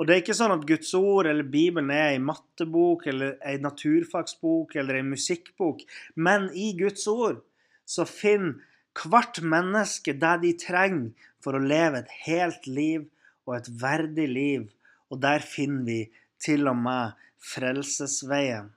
Og 0.00 0.08
det 0.08 0.14
er 0.14 0.22
ikke 0.22 0.34
sånn 0.34 0.54
at 0.54 0.64
Guds 0.66 0.90
ord 0.96 1.28
eller 1.28 1.46
Bibelen 1.46 1.92
er 1.92 2.14
ei 2.14 2.20
mattebok 2.24 3.04
eller 3.10 3.36
ei 3.46 3.58
naturfagsbok 3.60 4.74
eller 4.80 4.96
ei 4.96 5.06
musikkbok, 5.06 5.84
men 6.16 6.48
i 6.56 6.72
Guds 6.78 7.04
ord 7.12 7.42
så 7.84 8.06
finner 8.08 8.58
hvert 8.96 9.38
menneske 9.44 10.16
det 10.18 10.32
de 10.42 10.54
trenger 10.58 11.28
for 11.44 11.54
å 11.54 11.62
leve 11.62 12.00
et 12.00 12.14
helt 12.24 12.66
liv 12.66 13.04
og 13.46 13.58
et 13.58 13.68
verdig 13.82 14.26
liv, 14.30 14.64
og 15.12 15.20
der 15.22 15.44
finner 15.44 15.84
vi 15.86 16.00
til 16.42 16.68
og 16.70 16.78
med 16.80 17.16
frelsesveien. 17.40 18.70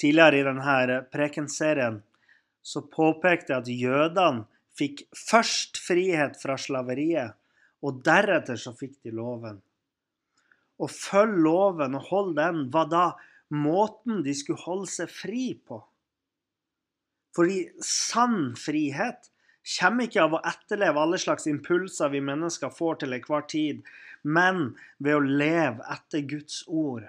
Tidligere 0.00 0.40
i 0.40 0.46
denne 0.46 0.96
prekenserien 1.12 2.00
så 2.62 2.82
påpekte 2.90 3.54
jeg 3.54 3.62
at 3.62 3.70
jødene 3.70 4.46
fikk 4.78 5.04
først 5.14 5.78
frihet 5.82 6.38
fra 6.40 6.56
slaveriet, 6.58 7.36
og 7.82 8.00
deretter 8.06 8.58
så 8.58 8.72
fikk 8.78 8.96
de 9.04 9.12
loven. 9.14 9.58
Å 10.82 10.88
følge 10.88 11.42
loven 11.44 11.98
og 11.98 12.08
holde 12.08 12.38
den 12.38 12.68
var 12.74 12.88
da 12.90 13.06
måten 13.52 14.22
de 14.24 14.34
skulle 14.34 14.62
holde 14.64 14.90
seg 14.90 15.10
fri 15.12 15.52
på. 15.54 15.82
Fordi 17.36 17.66
sann 17.84 18.54
frihet 18.58 19.28
kommer 19.78 20.08
ikke 20.08 20.24
av 20.24 20.36
å 20.36 20.42
etterleve 20.46 21.02
alle 21.02 21.20
slags 21.22 21.46
impulser 21.50 22.10
vi 22.12 22.22
mennesker 22.24 22.72
får 22.74 23.02
til 23.02 23.14
enhver 23.16 23.46
tid, 23.50 23.82
men 24.22 24.72
ved 25.02 25.18
å 25.18 25.24
leve 25.24 25.86
etter 25.92 26.26
Guds 26.28 26.62
ord. 26.68 27.06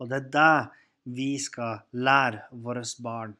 Og 0.00 0.10
det 0.10 0.20
er 0.20 0.30
det 0.34 1.14
vi 1.14 1.34
skal 1.40 1.84
lære 1.92 2.46
våre 2.64 2.84
barn. 3.04 3.34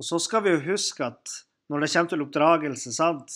Og 0.00 0.06
så 0.06 0.16
skal 0.22 0.44
vi 0.46 0.54
jo 0.54 0.64
huske 0.70 1.04
at 1.04 1.32
når 1.70 1.84
det 1.84 1.90
kommer 1.92 2.10
til 2.10 2.24
oppdragelse, 2.24 2.92
sant, 2.96 3.34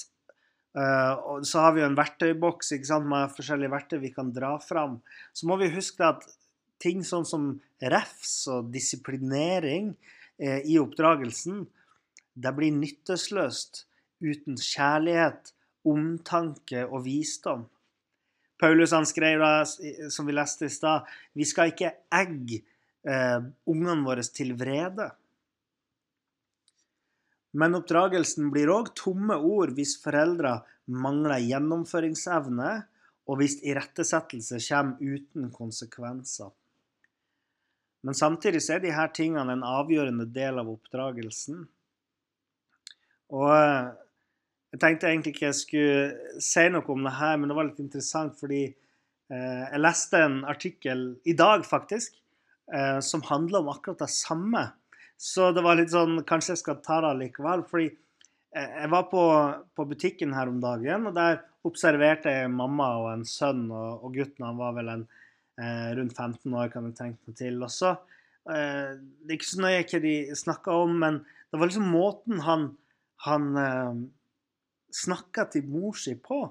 uh, 0.78 1.40
så 1.44 1.66
har 1.66 1.74
vi 1.74 1.82
jo 1.82 1.90
en 1.90 1.98
verktøyboks 1.98 2.72
sant, 2.88 3.06
med 3.10 3.34
forskjellige 3.36 3.74
verktøy 3.74 3.98
vi 4.02 4.14
kan 4.16 4.32
dra 4.34 4.56
fram. 4.64 4.98
Så 5.36 5.46
må 5.46 5.58
vi 5.60 5.70
huske 5.74 6.08
at 6.08 6.24
ting 6.82 7.04
sånn 7.06 7.28
som 7.28 7.50
refs 7.94 8.48
og 8.50 8.72
disiplinering 8.74 9.92
uh, 9.94 10.60
i 10.64 10.80
oppdragelsen, 10.80 11.66
det 12.34 12.54
blir 12.56 12.74
nyttesløst 12.74 13.84
uten 14.24 14.56
kjærlighet, 14.58 15.53
omtanke 15.88 16.84
og 16.86 17.04
visdom. 17.06 17.64
Paulus 18.60 18.94
han 18.94 19.06
skrev 19.08 19.42
da, 19.42 19.64
som 20.10 20.28
vi 20.28 20.36
leste 20.36 20.68
i 20.68 20.72
stad, 20.72 21.08
vi 21.34 21.46
skal 21.48 21.72
ikke 21.72 21.90
egge 22.14 22.62
eh, 23.04 23.40
ungene 23.70 24.06
våre 24.06 24.24
til 24.24 24.54
vrede. 24.58 25.10
Men 27.54 27.76
oppdragelsen 27.78 28.50
blir 28.54 28.72
òg 28.72 28.94
tomme 28.98 29.36
ord 29.36 29.74
hvis 29.76 29.96
foreldre 30.02 30.58
mangler 30.90 31.42
gjennomføringsevne, 31.44 32.72
og 33.24 33.40
hvis 33.40 33.56
irettesettelse 33.64 34.58
kommer 34.66 35.00
uten 35.00 35.48
konsekvenser. 35.54 36.50
Men 38.04 38.16
samtidig 38.18 38.60
er 38.68 38.82
disse 38.84 39.06
tingene 39.16 39.54
en 39.56 39.64
avgjørende 39.64 40.26
del 40.28 40.60
av 40.60 40.68
oppdragelsen. 40.68 41.62
Og 43.32 43.48
eh, 43.54 43.94
jeg 44.74 44.80
tenkte 44.82 45.06
egentlig 45.06 45.36
ikke 45.36 45.46
jeg 45.46 45.58
skulle 45.60 46.38
si 46.42 46.64
noe 46.72 46.88
om 46.90 47.04
det 47.06 47.14
her, 47.14 47.36
men 47.38 47.50
det 47.50 47.54
var 47.54 47.68
litt 47.68 47.82
interessant 47.82 48.34
fordi 48.40 48.62
eh, 48.66 49.60
jeg 49.70 49.82
leste 49.82 50.18
en 50.18 50.40
artikkel 50.50 51.04
i 51.30 51.34
dag, 51.38 51.62
faktisk, 51.68 52.16
eh, 52.74 52.98
som 52.98 53.22
handler 53.28 53.62
om 53.62 53.70
akkurat 53.70 54.02
det 54.02 54.10
samme. 54.10 54.64
Så 55.14 55.52
det 55.54 55.62
var 55.62 55.78
litt 55.78 55.92
sånn 55.92 56.24
Kanskje 56.26 56.56
jeg 56.56 56.62
skal 56.64 56.80
ta 56.82 56.98
det 57.04 57.12
likevel. 57.20 57.62
fordi 57.70 57.86
eh, 57.86 58.72
jeg 58.80 58.90
var 58.96 59.06
på, 59.12 59.22
på, 59.78 59.86
butikken 59.92 60.34
her 60.34 60.50
om 60.50 60.58
dagen, 60.64 61.06
og 61.06 61.14
der 61.20 61.38
observerte 61.64 62.34
jeg 62.34 62.50
mamma 62.50 62.90
og 63.04 63.12
en 63.12 63.24
sønn. 63.28 63.68
Og, 63.70 64.02
og 64.02 64.18
gutten 64.18 64.48
han 64.48 64.58
var 64.58 64.74
vel 64.80 64.90
en 64.96 65.06
eh, 65.06 65.94
rundt 66.00 66.18
15 66.18 66.50
år, 66.50 66.74
kan 66.74 66.90
jeg 66.90 66.98
tenke 66.98 67.30
meg 67.30 67.38
til. 67.38 67.62
Og 67.62 67.70
så, 67.70 67.94
eh, 68.50 68.98
Det 68.98 69.30
er 69.30 69.38
ikke 69.38 69.52
så 69.52 69.62
nøye 69.62 69.86
hva 69.86 70.02
de 70.02 70.18
snakka 70.42 70.82
om, 70.82 70.98
men 71.06 71.22
det 71.22 71.62
var 71.62 71.70
liksom 71.70 71.94
måten 71.94 72.42
han, 72.42 72.68
han 73.22 73.50
eh, 73.62 74.04
snakka 74.94 75.48
til 75.52 75.66
mor 75.70 75.96
si 75.98 76.14
på, 76.20 76.44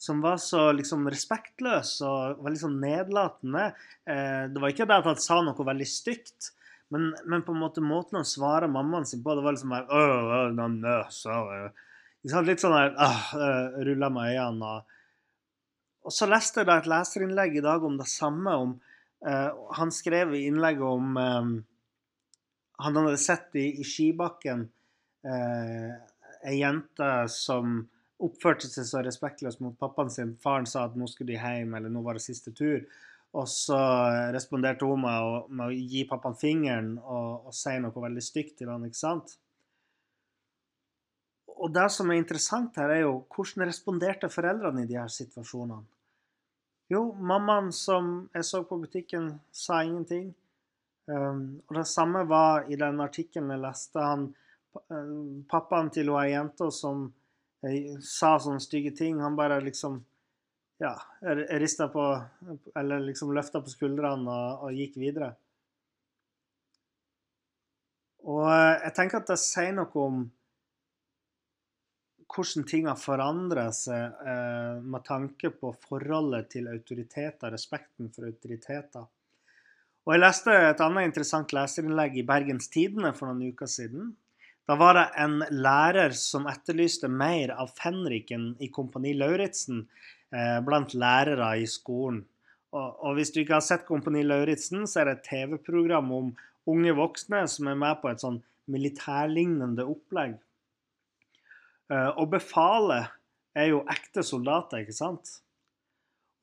som 0.00 0.20
var 0.24 0.40
så 0.40 0.70
liksom 0.76 1.06
respektløs 1.12 1.94
og 2.06 2.42
veldig 2.44 2.60
sånn 2.60 2.80
nedlatende. 2.82 3.70
Eh, 4.08 4.44
det 4.52 4.62
var 4.62 4.72
ikke 4.72 4.88
det 4.88 5.00
at 5.00 5.10
han 5.10 5.20
sa 5.20 5.40
noe 5.44 5.68
veldig 5.70 5.88
stygt, 5.88 6.52
men, 6.92 7.10
men, 7.26 7.42
på 7.42 7.54
en 7.54 7.62
måte 7.64 7.82
måten 7.82 8.20
han 8.20 8.28
svarer 8.28 8.70
mammaen 8.70 9.08
sin 9.08 9.24
på, 9.24 9.34
det 9.34 9.44
var 9.44 9.56
liksom 9.56 9.72
der, 9.74 9.88
øh, 9.90 11.30
øh, 11.66 11.86
Litt 12.46 12.62
sånn 12.62 12.74
der 12.74 12.94
øh, 13.38 13.80
Rulla 13.86 14.08
med 14.10 14.34
øynene. 14.34 14.70
og 14.76 14.96
og 16.06 16.14
så 16.14 16.28
leste 16.30 16.62
jeg 16.62 16.68
da 16.68 16.78
et 16.78 16.90
leserinnlegg 16.90 17.56
i 17.58 17.64
dag 17.64 17.84
om 17.84 17.96
det 17.98 18.06
samme. 18.06 18.54
om 18.54 18.76
uh, 19.26 19.50
Han 19.78 19.90
skrev 19.90 20.36
i 20.36 20.46
innlegget 20.46 20.86
om 20.86 21.16
um, 21.18 21.54
Han 22.84 22.98
hadde 23.00 23.18
sett 23.18 23.56
i, 23.58 23.66
i 23.80 23.86
skibakken 23.86 24.68
uh, 25.26 25.90
ei 26.46 26.60
jente 26.60 27.10
som 27.32 27.80
oppførte 28.22 28.68
seg 28.70 28.86
så 28.88 29.02
respektløst 29.04 29.60
mot 29.64 29.76
pappaen 29.78 30.12
sin. 30.12 30.36
Faren 30.40 30.68
sa 30.68 30.86
at 30.86 30.96
nå 30.96 31.08
skulle 31.10 31.34
de 31.34 31.40
hjem, 31.40 31.74
eller 31.76 31.92
nå 31.92 32.02
var 32.04 32.16
det 32.16 32.24
siste 32.24 32.54
tur. 32.56 32.86
Og 33.36 33.48
så 33.50 33.78
responderte 34.32 34.88
hun 34.88 35.02
med 35.04 35.24
å, 35.26 35.32
med 35.50 35.66
å 35.66 35.74
gi 35.74 36.06
pappaen 36.08 36.38
fingeren 36.40 36.94
og, 37.02 37.50
og 37.50 37.56
si 37.56 37.74
noe 37.82 38.04
veldig 38.06 38.24
stygt 38.24 38.56
til 38.60 38.70
han, 38.72 38.86
ikke 38.88 39.02
sant? 39.02 39.34
Og 41.56 41.72
det 41.72 41.86
som 41.92 42.10
er 42.12 42.20
interessant 42.20 42.76
her, 42.80 42.92
er 42.92 43.04
jo 43.04 43.12
hvordan 43.32 43.66
responderte 43.68 44.30
foreldrene 44.32 44.84
i 44.84 44.88
de 44.88 44.98
her 45.00 45.12
situasjonene? 45.12 45.84
Jo, 46.92 47.00
mammaen 47.18 47.72
som 47.74 48.28
jeg 48.36 48.46
så 48.46 48.60
på 48.68 48.78
butikken, 48.78 49.32
sa 49.50 49.80
ingenting. 49.82 50.28
Um, 51.10 51.62
og 51.66 51.78
det 51.80 51.86
samme 51.90 52.22
var 52.30 52.68
i 52.70 52.78
den 52.78 53.00
artikkelen 53.02 53.50
jeg 53.50 53.62
leste. 53.64 54.02
Han, 54.02 54.28
pappaen 55.50 55.90
til 55.94 56.12
ei 56.16 56.32
jente 56.32 56.68
som 56.74 57.06
uh, 57.06 57.88
sa 58.02 58.36
sånne 58.42 58.62
stygge 58.62 58.94
ting, 58.96 59.20
han 59.22 59.38
bare 59.38 59.60
liksom 59.64 60.00
ja, 60.82 60.92
rista 61.56 61.86
på 61.88 62.02
Eller 62.76 63.00
liksom 63.00 63.30
løfta 63.32 63.62
på 63.64 63.72
skuldrene 63.72 64.28
og, 64.28 64.64
og, 64.66 64.74
gikk 64.76 64.98
videre. 65.00 65.30
Og 68.26 68.44
uh, 68.44 68.74
jeg 68.82 68.92
tenker 68.98 69.22
at 69.22 69.30
det 69.32 69.40
sier 69.40 69.72
noe 69.76 70.02
om 70.02 70.26
hvordan 72.36 72.66
ting 72.68 72.86
har 72.88 72.98
forandra 73.00 73.68
seg 73.72 74.26
eh, 74.28 74.82
med 74.82 75.04
tanke 75.06 75.50
på 75.54 75.72
forholdet 75.86 76.50
til 76.56 76.68
autoriteter, 76.68 77.52
respekten 77.52 78.10
for 78.14 78.28
autoriteter. 78.28 79.06
Og 80.06 80.14
Jeg 80.14 80.22
leste 80.22 80.52
et 80.54 80.82
annet 80.84 81.08
interessant 81.08 81.52
leserinnlegg 81.56 82.20
i 82.20 82.26
Bergens 82.26 82.68
Tidende 82.70 83.14
for 83.16 83.30
noen 83.30 83.50
uker 83.50 83.70
siden. 83.70 84.12
Da 84.66 84.74
var 84.74 84.96
det 84.98 85.04
en 85.22 85.38
lærer 85.54 86.14
som 86.18 86.48
etterlyste 86.50 87.08
mer 87.08 87.52
av 87.54 87.70
fenriken 87.78 88.54
i 88.58 88.66
Kompani 88.74 89.12
Lauritzen 89.14 89.84
eh, 90.34 90.58
blant 90.66 90.94
lærere 90.98 91.52
i 91.62 91.68
skolen. 91.70 92.24
Og, 92.76 93.14
Hvis 93.16 93.30
du 93.32 93.40
ikke 93.40 93.56
har 93.56 93.64
sett 93.64 93.86
Kompani 93.86 94.24
Lauritzen, 94.26 94.84
så 94.90 95.00
er 95.00 95.08
det 95.08 95.14
et 95.16 95.28
TV-program 95.30 96.10
om 96.12 96.34
unge 96.66 96.96
voksne 96.98 97.44
som 97.48 97.70
er 97.70 97.78
med 97.78 98.02
på 98.02 98.10
et 98.10 98.20
sånn 98.20 98.40
militærlignende 98.66 99.86
opplegg. 99.86 100.34
Eh, 101.92 102.10
og 102.18 102.34
befalet 102.34 103.14
er 103.56 103.70
jo 103.70 103.84
ekte 103.88 104.26
soldater, 104.26 104.82
ikke 104.82 104.98
sant? 104.98 105.38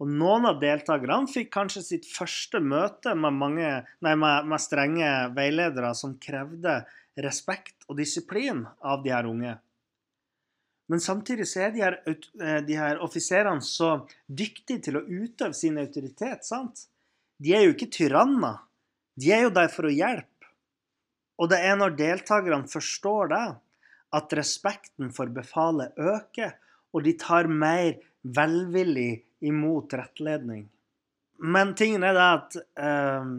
Og 0.02 0.10
noen 0.10 0.48
av 0.50 0.64
deltakerne 0.64 1.30
fikk 1.30 1.52
kanskje 1.54 1.84
sitt 1.86 2.08
første 2.10 2.64
møte 2.64 3.14
med, 3.20 3.36
mange, 3.36 3.70
nei, 4.04 4.16
med, 4.16 4.48
med 4.50 4.64
strenge 4.64 5.12
veiledere 5.36 5.92
som 5.96 6.16
krevde 6.24 6.82
respekt 7.20 7.86
og 7.88 7.98
disiplin 8.00 8.64
av 8.82 9.04
de 9.04 9.14
her 9.14 9.28
unge. 9.30 9.58
Men 10.92 11.00
samtidig 11.00 11.48
så 11.48 11.68
er 11.68 11.72
de 11.72 11.84
her, 11.84 12.00
eh, 12.08 12.60
de 12.66 12.76
her 12.78 13.00
offiserene 13.04 13.64
så 13.64 14.08
dyktige 14.28 14.84
til 14.84 14.98
å 15.00 15.06
utøve 15.06 15.54
sin 15.54 15.78
autoritet. 15.78 16.46
sant? 16.46 16.88
De 17.40 17.54
er 17.54 17.64
jo 17.64 17.74
ikke 17.74 17.92
tyranner. 17.92 18.60
De 19.16 19.32
er 19.32 19.44
jo 19.44 19.50
der 19.50 19.68
for 19.68 19.86
å 19.86 19.94
hjelpe. 19.94 20.28
Og 21.40 21.50
det 21.50 21.60
er 21.66 21.76
når 21.76 21.98
deltakerne 21.98 22.70
forstår 22.70 23.30
det, 23.30 23.56
at 24.14 24.34
respekten 24.34 25.10
for 25.12 25.26
befalet 25.26 25.98
øker, 25.98 26.54
og 26.94 27.04
de 27.04 27.14
tar 27.18 27.48
mer 27.50 27.98
velvillig 28.22 29.24
imot 29.42 29.94
rettledning. 29.94 30.70
Men 31.42 31.74
tingen 31.76 32.04
er 32.04 32.14
det 32.14 32.28
at 32.28 32.58
eh, 32.78 33.32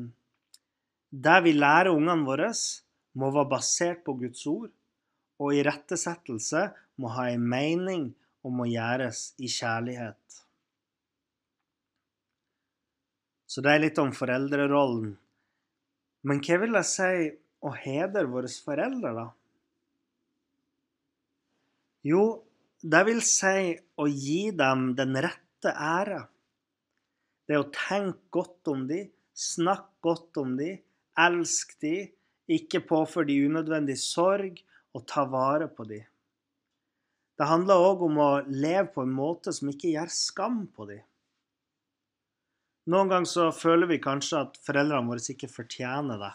det 1.15 1.37
vi 1.45 1.53
lærer 1.55 1.95
ungene 1.95 2.27
våre, 2.27 2.51
må 3.19 3.31
være 3.35 3.51
basert 3.51 4.03
på 4.07 4.17
Guds 4.19 4.47
ord, 4.51 4.73
og 5.43 5.55
irettesettelse 5.55 6.69
må 7.03 7.11
ha 7.17 7.29
en 7.33 7.47
mening 7.51 8.09
og 8.45 8.55
må 8.59 8.67
gjøres 8.71 9.33
i 9.43 9.51
kjærlighet. 9.51 10.41
Så 13.51 13.63
det 13.63 13.71
er 13.71 13.85
litt 13.85 14.01
om 14.03 14.11
foreldrerollen. 14.15 15.15
Men 16.27 16.41
hva 16.43 16.59
vil 16.63 16.75
jeg 16.79 16.91
si 16.91 17.27
å 17.65 17.71
hedre 17.77 18.25
våre 18.31 18.51
foreldre, 18.51 19.13
da? 19.15 19.27
Jo, 22.05 22.25
det 22.83 23.03
vil 23.09 23.21
si 23.25 23.73
å 23.97 24.07
gi 24.11 24.51
dem 24.57 24.91
den 24.99 25.17
rette 25.25 25.71
ære. 25.73 26.25
Det 27.49 27.61
å 27.61 27.69
tenke 27.73 28.27
godt 28.35 28.73
om 28.73 28.85
dem, 28.89 29.09
snakke 29.33 30.03
godt 30.05 30.41
om 30.43 30.57
dem, 30.59 30.83
elske 31.21 31.79
dem, 31.85 32.13
ikke 32.51 32.83
påfør 32.85 33.27
de 33.29 33.39
unødvendig 33.47 33.97
sorg, 34.01 34.61
og 34.95 35.07
ta 35.11 35.25
vare 35.27 35.67
på 35.67 35.87
dem. 35.89 36.05
Det 37.35 37.49
handler 37.51 37.83
òg 37.83 38.05
om 38.07 38.21
å 38.23 38.29
leve 38.47 38.87
på 38.95 39.03
en 39.03 39.15
måte 39.15 39.51
som 39.55 39.71
ikke 39.73 39.91
gjør 39.91 40.13
skam 40.15 40.61
på 40.71 40.87
dem. 40.87 41.03
Noen 42.93 43.11
ganger 43.11 43.31
så 43.31 43.47
føler 43.57 43.89
vi 43.91 43.99
kanskje 44.03 44.43
at 44.45 44.59
foreldrene 44.63 45.09
våre 45.09 45.25
ikke 45.35 45.51
fortjener 45.51 46.21
det. 46.21 46.33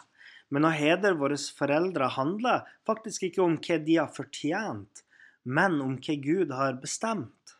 Men 0.50 0.66
å 0.66 0.72
hedre 0.74 1.14
våre 1.16 1.38
foreldre 1.38 2.08
handler 2.16 2.66
faktisk 2.88 3.28
ikke 3.28 3.44
om 3.44 3.54
hva 3.62 3.78
de 3.86 3.96
har 4.00 4.10
fortjent, 4.12 5.04
men 5.46 5.78
om 5.80 5.94
hva 6.02 6.16
Gud 6.20 6.52
har 6.52 6.80
bestemt. 6.82 7.54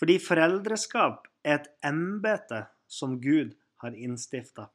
Fordi 0.00 0.16
foreldreskap 0.22 1.28
er 1.44 1.60
et 1.60 1.70
embete 1.86 2.64
som 2.88 3.18
Gud 3.20 3.52
har 3.84 3.94
innstifta. 3.94 4.70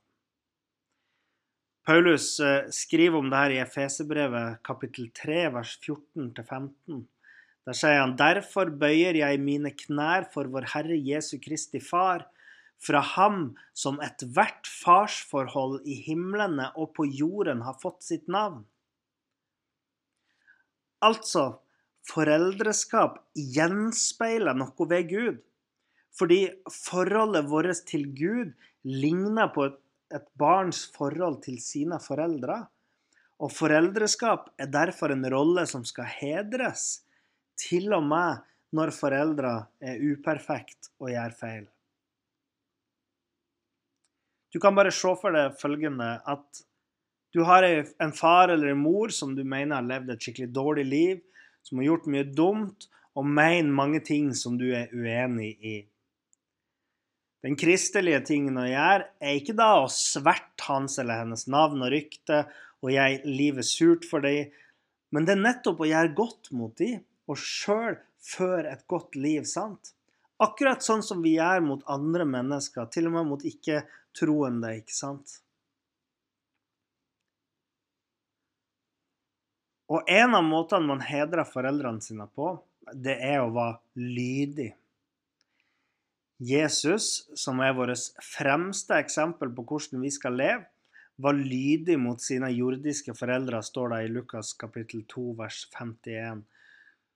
Paulus 1.83 2.39
eh, 2.39 2.69
skriver 2.71 3.19
om 3.19 3.29
det 3.31 3.39
her 3.41 3.53
i 3.57 3.63
Efeserbrevet 3.63 4.61
kapittel 4.63 5.09
3 5.11 5.49
vers 5.51 5.73
14-15. 5.83 7.01
Der 7.63 7.75
sier 7.75 7.99
han 7.99 8.15
derfor 8.19 8.71
bøyer 8.71 9.17
jeg 9.19 9.41
mine 9.43 9.71
knær 9.75 10.29
for 10.31 10.47
vår 10.51 10.69
Herre 10.73 10.95
Jesu 10.95 11.35
Kristi 11.43 11.81
Far, 11.83 12.23
fra 12.83 12.99
Ham 13.13 13.53
som 13.75 13.99
ethvert 14.03 14.67
farsforhold 14.67 15.85
i 15.87 15.95
himlene 16.03 16.69
og 16.75 16.91
på 16.97 17.05
jorden 17.07 17.63
har 17.67 17.77
fått 17.79 18.03
sitt 18.03 18.27
navn. 18.31 18.65
Altså, 21.03 21.59
foreldreskap 22.07 23.21
gjenspeiler 23.35 24.55
noe 24.55 24.87
ved 24.91 25.07
Gud. 25.11 25.39
Fordi 26.13 26.41
forholdet 26.71 27.47
vårt 27.49 27.83
til 27.89 28.05
Gud 28.15 28.51
ligner 28.83 29.49
på 29.55 29.67
et, 29.69 29.79
et 30.15 30.25
barns 30.39 30.85
forhold 30.95 31.41
til 31.45 31.59
sine 31.61 31.99
foreldre. 32.01 32.61
Og 33.43 33.51
foreldreskap 33.51 34.51
er 34.61 34.71
derfor 34.71 35.13
en 35.13 35.25
rolle 35.33 35.65
som 35.69 35.83
skal 35.87 36.07
hedres, 36.19 37.03
til 37.59 37.93
og 37.93 38.05
med 38.07 38.43
når 38.73 38.93
foreldre 38.95 39.53
er 39.83 40.01
uperfekte 40.01 40.93
og 41.01 41.11
gjør 41.13 41.35
feil. 41.37 41.65
Du 44.53 44.59
kan 44.61 44.75
bare 44.77 44.93
se 44.93 45.09
for 45.17 45.33
deg 45.33 45.57
følgende 45.61 46.15
at 46.29 46.63
Du 47.33 47.41
har 47.41 47.65
en 47.65 48.11
far 48.13 48.51
eller 48.53 48.69
en 48.69 48.77
mor 48.77 49.09
som 49.09 49.31
du 49.33 49.41
mener 49.43 49.79
har 49.79 49.85
levd 49.87 50.11
et 50.13 50.21
skikkelig 50.21 50.51
dårlig 50.53 50.83
liv, 50.85 51.21
som 51.65 51.79
har 51.79 51.87
gjort 51.87 52.05
mye 52.05 52.27
dumt, 52.29 52.85
og 53.17 53.25
mener 53.25 53.73
mange 53.73 54.03
ting 54.05 54.27
som 54.37 54.53
du 54.59 54.67
er 54.69 54.93
uenig 54.93 55.49
i. 55.57 55.73
Den 57.43 57.57
kristelige 57.59 58.21
tingen 58.23 58.55
å 58.59 58.67
gjøre 58.69 59.09
er 59.19 59.35
ikke 59.35 59.55
da 59.57 59.73
å 59.81 59.89
sverte 59.91 60.63
hans 60.69 60.95
eller 61.01 61.25
hennes 61.25 61.43
navn 61.51 61.83
og 61.83 61.91
rykte 61.91 62.45
og 62.83 62.93
gjøre 62.93 63.27
livet 63.27 63.67
surt 63.67 64.07
for 64.07 64.23
dem, 64.23 64.51
men 65.13 65.27
det 65.27 65.35
er 65.35 65.43
nettopp 65.43 65.83
å 65.83 65.89
gjøre 65.89 66.15
godt 66.15 66.53
mot 66.55 66.75
dem 66.79 67.01
og 67.27 67.39
sjøl 67.39 67.97
føre 68.23 68.71
et 68.71 68.85
godt 68.87 69.17
liv, 69.19 69.43
sant? 69.47 69.91
Akkurat 70.43 70.83
sånn 70.83 71.03
som 71.05 71.21
vi 71.23 71.35
gjør 71.35 71.61
mot 71.63 71.83
andre 71.91 72.25
mennesker, 72.27 72.87
til 72.91 73.07
og 73.09 73.17
med 73.17 73.29
mot 73.29 73.43
ikke-troende, 73.47 74.71
ikke 74.79 74.95
sant? 74.95 75.37
Og 79.93 80.07
en 80.09 80.33
av 80.39 80.47
måtene 80.47 80.89
man 80.89 81.03
hedrer 81.05 81.45
foreldrene 81.47 82.01
sine 82.01 82.25
på, 82.31 82.55
det 82.95 83.19
er 83.21 83.43
å 83.43 83.51
være 83.53 83.77
lydig. 83.99 84.71
Jesus, 86.43 87.29
som 87.39 87.61
er 87.63 87.75
vårt 87.77 88.09
fremste 88.25 88.97
eksempel 88.99 89.51
på 89.55 89.65
hvordan 89.69 90.03
vi 90.03 90.11
skal 90.11 90.35
leve, 90.39 90.65
var 91.21 91.37
lydig 91.37 91.95
mot 92.01 92.21
sine 92.21 92.49
jordiske 92.51 93.13
foreldre, 93.15 93.61
står 93.63 93.93
det 93.93 93.99
i 94.03 94.09
Lukas 94.15 94.53
kapittel 94.57 95.03
2, 95.09 95.27
vers 95.37 95.59
51. 95.75 96.41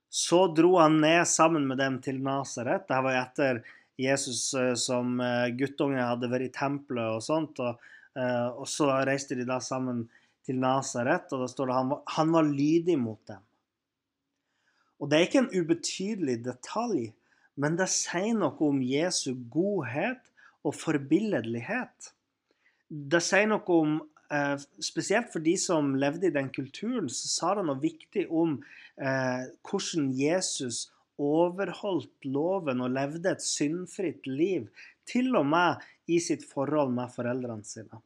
Så 0.10 0.44
dro 0.56 0.78
han 0.78 1.02
ned 1.02 1.26
sammen 1.28 1.66
med 1.68 1.82
dem 1.82 1.98
til 2.04 2.22
Nasaret. 2.24 2.86
Dette 2.86 3.02
var 3.04 3.18
etter 3.20 3.64
Jesus 3.98 4.54
eh, 4.54 4.74
som 4.80 5.20
eh, 5.20 5.50
guttunge 5.58 6.04
hadde 6.04 6.30
vært 6.32 6.48
i 6.48 6.54
tempelet 6.54 7.18
og 7.18 7.26
sånt. 7.26 7.60
Og, 7.60 7.90
eh, 8.16 8.48
og 8.54 8.70
så 8.70 8.92
reiste 9.08 9.36
de 9.38 9.48
da 9.50 9.60
sammen 9.64 10.06
til 10.48 10.62
Nasaret, 10.62 11.28
og 11.34 11.44
da 11.44 11.50
står 11.52 11.68
det 11.68 11.76
han, 11.76 11.94
han 12.16 12.34
var 12.38 12.48
lydig 12.48 12.96
mot 13.02 13.20
dem. 13.28 13.42
Og 14.98 15.10
det 15.10 15.18
er 15.18 15.28
ikke 15.28 15.42
en 15.44 15.54
ubetydelig 15.54 16.38
detalj, 16.46 17.10
men 17.58 17.78
det 17.80 17.90
sier 17.90 18.36
noe 18.38 18.58
om 18.70 18.82
Jesu 18.86 19.34
godhet 19.52 20.22
og 20.66 20.76
forbilledlighet. 20.78 22.12
Det 22.88 23.22
sier 23.24 23.50
noe 23.50 23.74
om 23.74 23.98
eh, 24.32 24.56
Spesielt 24.84 25.32
for 25.34 25.44
de 25.44 25.56
som 25.60 25.96
levde 26.00 26.30
i 26.30 26.36
den 26.36 26.52
kulturen, 26.54 27.10
så 27.10 27.32
sa 27.32 27.56
det 27.58 27.66
noe 27.68 27.82
viktig 27.82 28.28
om 28.30 28.60
eh, 29.02 29.48
hvordan 29.66 30.12
Jesus 30.16 30.86
overholdt 31.18 32.28
loven 32.30 32.84
og 32.86 32.94
levde 32.94 33.34
et 33.34 33.42
syndfritt 33.42 34.28
liv, 34.30 34.68
til 35.08 35.34
og 35.40 35.48
med 35.50 35.82
i 36.12 36.20
sitt 36.22 36.44
forhold 36.46 36.92
med 36.94 37.10
foreldrene 37.14 37.66
sine. 37.66 38.02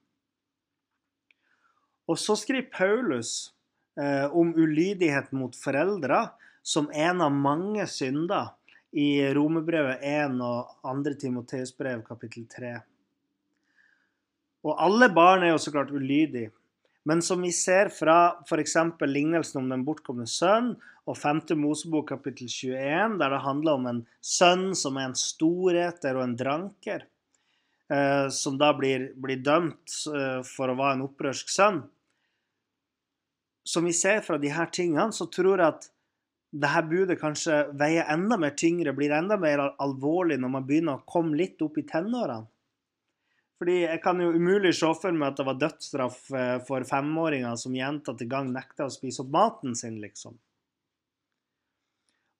Og 2.07 2.19
så 2.19 2.37
skriver 2.39 2.69
Paulus 2.71 3.51
eh, 3.99 4.27
om 4.31 4.53
ulydighet 4.55 5.31
mot 5.35 5.55
foreldre 5.57 6.29
som 6.63 6.89
en 6.93 7.23
av 7.25 7.33
mange 7.33 7.87
synder 7.89 8.53
i 8.91 9.33
Romerbrevet 9.33 10.01
1 10.03 10.39
og 10.43 10.71
2. 10.83 11.13
Timoteus 11.19 11.71
brev 11.77 12.01
kapittel 12.07 12.47
3. 12.51 12.73
Og 14.67 14.75
alle 14.77 15.07
barn 15.13 15.45
er 15.45 15.53
jo 15.53 15.61
så 15.61 15.71
klart 15.73 15.93
ulydige. 15.93 16.51
Men 17.07 17.21
som 17.25 17.41
vi 17.41 17.49
ser 17.55 17.89
fra 17.89 18.43
f.eks. 18.45 18.75
lignelsen 19.07 19.63
om 19.63 19.71
den 19.71 19.85
bortkomne 19.87 20.27
sønn 20.29 20.75
og 21.09 21.15
5. 21.17 21.55
Mosebok 21.57 22.11
kapittel 22.11 22.51
21, 22.51 23.17
der 23.17 23.33
det 23.33 23.41
handler 23.41 23.79
om 23.79 23.87
en 23.89 24.03
sønn 24.21 24.75
som 24.77 24.99
er 24.99 25.09
en 25.09 25.17
storheter 25.17 26.19
og 26.19 26.27
en 26.27 26.35
dranker, 26.37 27.07
eh, 27.89 28.27
som 28.29 28.59
da 28.61 28.69
blir, 28.77 29.09
blir 29.17 29.41
dømt 29.41 29.97
eh, 30.13 30.43
for 30.45 30.69
å 30.69 30.77
være 30.77 30.99
en 30.99 31.07
opprørsk 31.07 31.49
sønn 31.49 31.81
Som 33.65 33.85
vi 33.85 33.93
ser 33.93 34.21
fra 34.25 34.37
her 34.37 34.69
tingene, 34.69 35.09
så 35.13 35.25
tror 35.25 35.57
jeg 35.57 35.67
at 35.67 35.89
dette 36.51 36.81
budet 36.87 37.19
kanskje 37.19 37.61
veier 37.79 38.09
enda 38.11 38.37
mer 38.39 38.55
tyngre, 38.59 38.93
blir 38.95 39.13
enda 39.15 39.37
mer 39.39 39.69
alvorlig 39.79 40.37
når 40.39 40.51
man 40.51 40.65
begynner 40.67 40.99
å 40.99 41.07
komme 41.07 41.37
litt 41.39 41.61
opp 41.63 41.79
i 41.79 41.85
tenårene. 41.87 42.47
Fordi 43.61 43.75
jeg 43.83 44.01
kan 44.01 44.17
jo 44.17 44.31
umulig 44.33 44.71
se 44.73 44.87
for 44.97 45.13
meg 45.13 45.27
at 45.29 45.37
det 45.37 45.45
var 45.45 45.57
dødsstraff 45.61 46.21
eh, 46.33 46.55
for 46.65 46.81
femåringer 46.87 47.59
som 47.61 47.75
gjentatte 47.77 48.25
gang 48.25 48.49
nekta 48.49 48.87
å 48.87 48.93
spise 48.93 49.21
opp 49.21 49.29
maten 49.35 49.77
sin, 49.77 49.99
liksom. 50.01 50.33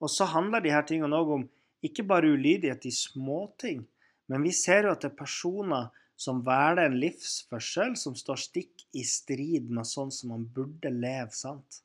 Og 0.01 0.09
så 0.09 0.25
handler 0.31 0.65
de 0.65 0.73
her 0.73 0.87
tingene 0.89 1.19
òg 1.21 1.35
om 1.35 1.43
ikke 1.85 2.07
bare 2.09 2.31
ulydighet 2.33 2.87
i 2.89 2.93
småting, 2.95 3.85
men 4.33 4.47
vi 4.47 4.53
ser 4.55 4.87
jo 4.87 4.95
at 4.95 5.05
det 5.05 5.11
er 5.11 5.19
personer 5.21 5.91
som 6.17 6.41
velger 6.45 6.87
en 6.87 6.97
livsførsel 7.01 7.93
som 8.01 8.17
står 8.17 8.41
stikk 8.41 8.87
i 8.97 9.05
strid 9.05 9.69
med 9.69 9.85
sånn 9.89 10.09
som 10.13 10.33
man 10.33 10.49
burde 10.57 10.89
leve, 10.89 11.29
sant? 11.37 11.83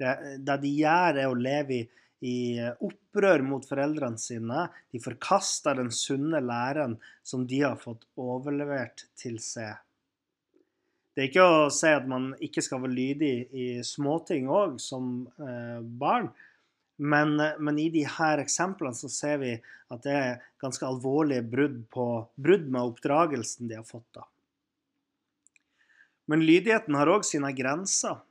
Det, 0.00 0.14
det 0.46 0.58
de 0.64 0.72
gjør, 0.80 1.20
er 1.22 1.30
å 1.30 1.38
leve 1.38 1.76
i, 1.78 1.82
i 2.26 2.36
opprør 2.82 3.44
mot 3.46 3.66
foreldrene 3.68 4.20
sine. 4.20 4.66
De 4.92 5.00
forkaster 5.02 5.78
den 5.78 5.92
sunne 5.94 6.42
læren 6.42 6.98
som 7.26 7.46
de 7.46 7.62
har 7.64 7.80
fått 7.80 8.06
overlevert 8.20 9.06
til 9.20 9.38
seg. 9.42 9.76
Det 11.14 11.22
er 11.22 11.30
ikke 11.30 11.46
å 11.46 11.68
si 11.70 11.92
at 11.94 12.08
man 12.10 12.32
ikke 12.42 12.62
skal 12.64 12.82
være 12.82 12.96
lydig 12.96 13.34
i 13.54 13.66
småting 13.86 14.48
òg, 14.50 14.80
som 14.82 15.28
eh, 15.38 15.78
barn. 15.78 16.32
Men, 16.96 17.36
men, 17.38 17.78
i 17.78 17.88
de 17.90 18.02
her 18.06 18.42
eksemplene 18.42 18.94
så 18.98 19.10
ser 19.10 19.38
vi 19.42 19.52
at 19.94 20.02
det 20.06 20.14
er 20.14 20.42
ganske 20.62 20.86
alvorlige 20.86 21.42
brudd, 21.46 21.80
på, 21.90 22.06
brudd 22.34 22.66
med 22.66 22.82
oppdragelsen 22.82 23.70
de 23.70 23.78
har 23.78 23.86
fått. 23.86 24.06
da. 24.14 24.26
Men 26.30 26.44
lydigheten 26.46 26.96
har 26.98 27.10
òg 27.10 27.26
sine 27.26 27.50
grenser. 27.54 28.22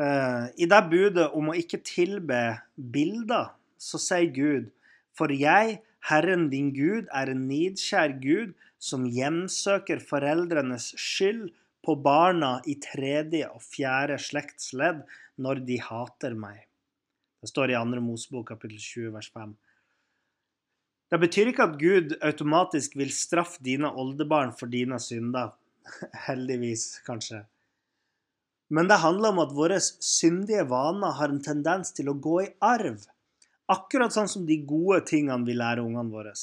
Uh, 0.00 0.48
I 0.56 0.64
det 0.70 0.80
budet 0.88 1.26
om 1.36 1.50
å 1.52 1.56
ikke 1.60 1.82
tilbe 1.84 2.40
bilder, 2.76 3.52
så 3.76 4.00
sier 4.00 4.30
Gud, 4.32 4.70
for 5.16 5.32
jeg, 5.34 5.80
Herren 6.08 6.46
din 6.52 6.70
Gud, 6.72 7.10
er 7.12 7.32
en 7.32 7.42
nidkjær 7.50 8.14
Gud 8.22 8.54
som 8.80 9.04
hjemsøker 9.04 10.00
foreldrenes 10.00 10.94
skyld 10.96 11.50
på 11.84 11.96
barna 12.00 12.58
i 12.68 12.78
tredje 12.80 13.48
og 13.52 13.60
fjerde 13.64 14.16
slektsledd 14.20 15.04
når 15.40 15.64
de 15.68 15.76
hater 15.84 16.36
meg. 16.36 16.64
Det 17.40 17.48
står 17.52 17.72
i 17.72 17.76
2. 17.76 18.00
Mosebok 18.04 18.48
kapittel 18.52 18.80
20 18.80 19.12
vers 19.16 19.28
5. 19.36 19.54
Det 21.10 21.18
betyr 21.18 21.50
ikke 21.50 21.66
at 21.66 21.78
Gud 21.80 22.12
automatisk 22.22 22.96
vil 23.00 23.12
straffe 23.12 23.60
dine 23.66 23.90
oldebarn 23.90 24.52
for 24.56 24.70
dine 24.70 25.00
synder. 25.02 25.56
Heldigvis, 26.28 27.00
kanskje. 27.06 27.42
Men 28.70 28.86
det 28.90 29.00
handler 29.02 29.34
om 29.34 29.40
at 29.42 29.54
våre 29.54 29.80
syndige 29.82 30.62
vaner 30.70 31.16
har 31.18 31.32
en 31.32 31.42
tendens 31.42 31.90
til 31.96 32.10
å 32.10 32.18
gå 32.22 32.36
i 32.44 32.50
arv. 32.62 33.02
Akkurat 33.70 34.14
sånn 34.14 34.30
som 34.30 34.46
de 34.46 34.60
gode 34.66 35.02
tingene 35.10 35.46
vi 35.46 35.56
lærer 35.58 35.82
ungene 35.82 36.10
våre. 36.10 36.34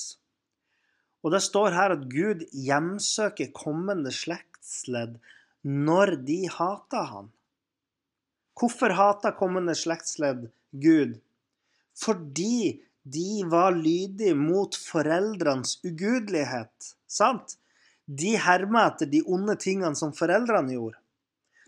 Og 1.23 1.33
det 1.33 1.41
står 1.43 1.75
her 1.75 1.95
at 1.95 2.03
Gud 2.11 2.43
hjemsøker 2.51 3.53
kommende 3.55 4.11
slektsledd 4.15 5.17
når 5.67 6.17
de 6.27 6.41
hater 6.51 7.09
han. 7.13 7.31
Hvorfor 8.57 8.95
hater 8.97 9.35
kommende 9.37 9.75
slektsledd 9.77 10.47
Gud? 10.71 11.17
Fordi 11.97 12.83
de 13.07 13.43
var 13.47 13.75
lydige 13.75 14.35
mot 14.35 14.75
foreldrenes 14.75 15.77
ugudelighet. 15.87 16.93
Sant? 17.07 17.55
De 18.07 18.35
hermer 18.39 18.91
etter 18.91 19.09
de 19.11 19.23
onde 19.27 19.55
tingene 19.59 19.95
som 19.99 20.15
foreldrene 20.15 20.75
gjorde. 20.75 20.99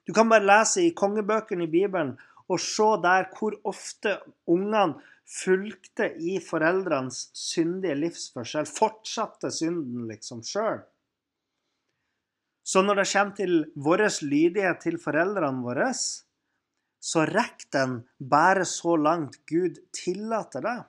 Du 0.10 0.14
kan 0.18 0.26
bare 0.26 0.42
lese 0.42 0.88
i 0.88 0.96
kongebøkene 0.98 1.68
i 1.68 1.70
Bibelen 1.70 2.16
og 2.50 2.58
se 2.58 2.86
der 3.04 3.28
hvor 3.38 3.54
ofte 3.70 4.16
ungene 4.50 4.98
fulgte 5.30 6.08
i 6.18 6.40
foreldrenes 6.42 7.28
syndige 7.38 7.94
livsførsel, 7.94 8.66
fortsatte 8.66 9.52
synden 9.54 10.08
liksom 10.10 10.40
sjøl. 10.42 10.80
Så 12.66 12.82
når 12.82 13.04
det 13.04 13.06
kommer 13.12 13.36
til 13.38 13.54
vår 13.78 14.02
lydighet 14.26 14.82
til 14.82 14.98
foreldrene 15.04 15.62
våre, 15.62 15.92
så 15.94 17.26
rekker 17.30 17.70
den 17.78 17.94
bare 18.18 18.66
så 18.66 18.96
langt 18.98 19.38
Gud 19.46 19.78
tillater 19.94 20.66
det. 20.66 20.80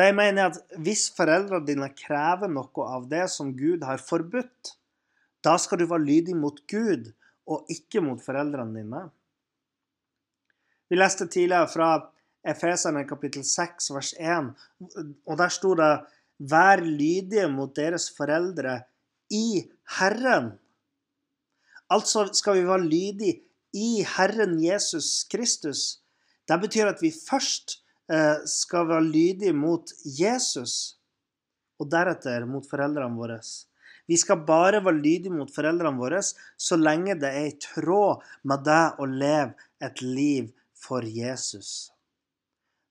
Jeg 0.00 0.16
mener 0.16 0.46
er 0.46 0.54
at 0.54 0.80
Hvis 0.80 1.10
foreldrene 1.12 1.66
dine 1.68 1.90
krever 1.92 2.48
noe 2.48 2.88
av 2.96 3.04
det 3.12 3.28
som 3.28 3.52
Gud 3.52 3.84
har 3.84 4.00
forbudt, 4.00 4.72
da 5.44 5.58
skal 5.60 5.84
du 5.84 5.86
være 5.86 6.08
lydig 6.08 6.34
mot 6.40 6.64
Gud 6.66 7.12
og 7.46 7.68
ikke 7.72 8.02
mot 8.04 8.22
foreldrene 8.24 8.80
dine. 8.80 9.04
Vi 10.88 10.98
leste 10.98 11.26
tidligere 11.28 11.68
fra 11.72 11.88
Efeserne 12.44 13.06
kapittel 13.08 13.44
6 13.44 13.90
vers 13.94 14.12
1, 14.20 14.50
og 15.26 15.38
der 15.40 15.52
sto 15.52 15.72
det 15.78 15.94
Vær 16.38 16.82
lydige 16.82 17.46
mot 17.48 17.70
deres 17.76 18.08
foreldre 18.16 18.80
i 19.30 19.62
Herren. 19.98 20.50
Altså 21.94 22.26
skal 22.34 22.58
vi 22.58 22.66
være 22.66 22.88
lydige 22.88 23.36
i 23.74 24.02
Herren 24.16 24.58
Jesus 24.64 25.24
Kristus. 25.30 26.00
Det 26.48 26.58
betyr 26.60 26.90
at 26.90 27.02
vi 27.02 27.12
først 27.14 27.78
eh, 28.10 28.42
skal 28.50 28.88
være 28.88 29.06
lydige 29.06 29.54
mot 29.54 29.94
Jesus, 30.04 30.98
og 31.78 31.90
deretter 31.90 32.44
mot 32.50 32.66
foreldrene 32.70 33.16
våre. 33.16 33.38
Vi 34.06 34.18
skal 34.20 34.44
bare 34.44 34.82
være 34.84 35.00
lydige 35.00 35.32
mot 35.32 35.50
foreldrene 35.52 35.96
våre 35.96 36.20
så 36.20 36.76
lenge 36.76 37.16
det 37.20 37.30
er 37.30 37.48
i 37.48 37.56
tråd 37.60 38.24
med 38.44 38.64
det 38.66 38.84
å 39.00 39.08
leve 39.08 39.54
et 39.84 40.02
liv 40.04 40.50
for 40.76 41.06
Jesus. 41.08 41.90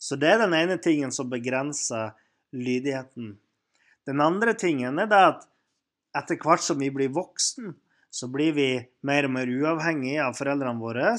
Så 0.02 0.17
det 0.19 0.34
er 0.34 0.43
den 0.43 0.56
ene 0.58 0.80
tingen 0.82 1.13
som 1.15 1.30
begrenser 1.32 2.12
lydigheten. 2.54 3.38
Den 4.04 4.21
andre 4.21 4.56
tingen 4.58 4.99
er 4.99 5.13
at 5.15 5.45
etter 6.17 6.38
hvert 6.41 6.65
som 6.65 6.82
vi 6.82 6.89
blir 6.93 7.13
voksen, 7.13 7.71
så 8.13 8.28
blir 8.30 8.54
vi 8.54 8.67
mer 9.08 9.26
og 9.26 9.34
mer 9.38 9.49
uavhengige 9.49 10.21
av 10.26 10.36
foreldrene 10.38 10.82
våre. 10.82 11.15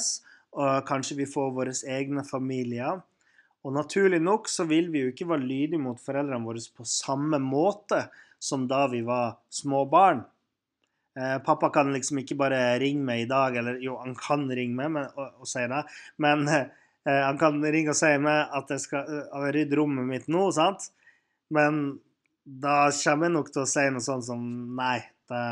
Og 0.55 0.85
kanskje 0.87 1.17
vi 1.19 1.27
får 1.27 1.55
våre 1.57 1.73
egne 1.91 2.23
familier. 2.29 3.01
Og 3.65 3.73
naturlig 3.75 4.21
nok 4.23 4.51
så 4.53 4.67
vil 4.69 4.93
vi 4.93 5.03
jo 5.03 5.15
ikke 5.15 5.27
være 5.33 5.49
lydige 5.49 5.83
mot 5.83 5.99
foreldrene 5.99 6.45
våre 6.45 6.63
på 6.77 6.87
samme 6.87 7.41
måte 7.43 8.05
som 8.45 8.69
da 8.69 8.85
vi 8.93 9.01
var 9.07 9.39
små 9.53 9.85
barn. 9.89 10.25
Eh, 11.19 11.39
pappa 11.47 11.71
kan 11.71 11.93
liksom 11.95 12.19
ikke 12.21 12.37
bare 12.37 12.59
ringe 12.83 13.05
meg 13.07 13.25
i 13.25 13.29
dag, 13.31 13.57
eller 13.57 13.79
jo, 13.83 13.97
han 14.03 14.17
kan 14.19 14.49
ringe 14.51 14.75
meg 14.75 14.91
men, 14.97 15.07
og, 15.15 15.37
og, 15.39 15.47
si 15.49 15.63
det, 15.71 15.83
men 16.19 16.43
eh, 16.51 16.67
han 17.07 17.39
kan 17.39 17.61
ringe 17.63 17.95
og 17.95 17.99
si 17.99 18.11
meg 18.19 18.51
at 18.59 18.73
jeg 18.75 18.83
skal 18.83 19.23
uh, 19.31 19.47
rydde 19.55 19.79
rommet 19.79 20.09
mitt 20.09 20.27
nå, 20.33 20.49
sant? 20.57 20.89
Men 21.55 22.01
da 22.45 22.91
kommer 22.99 23.31
jeg 23.31 23.37
nok 23.37 23.53
til 23.55 23.63
å 23.63 23.71
si 23.71 23.85
noe 23.95 24.05
sånt 24.05 24.27
som 24.27 24.43
Nei, 24.75 24.99
det, 25.31 25.45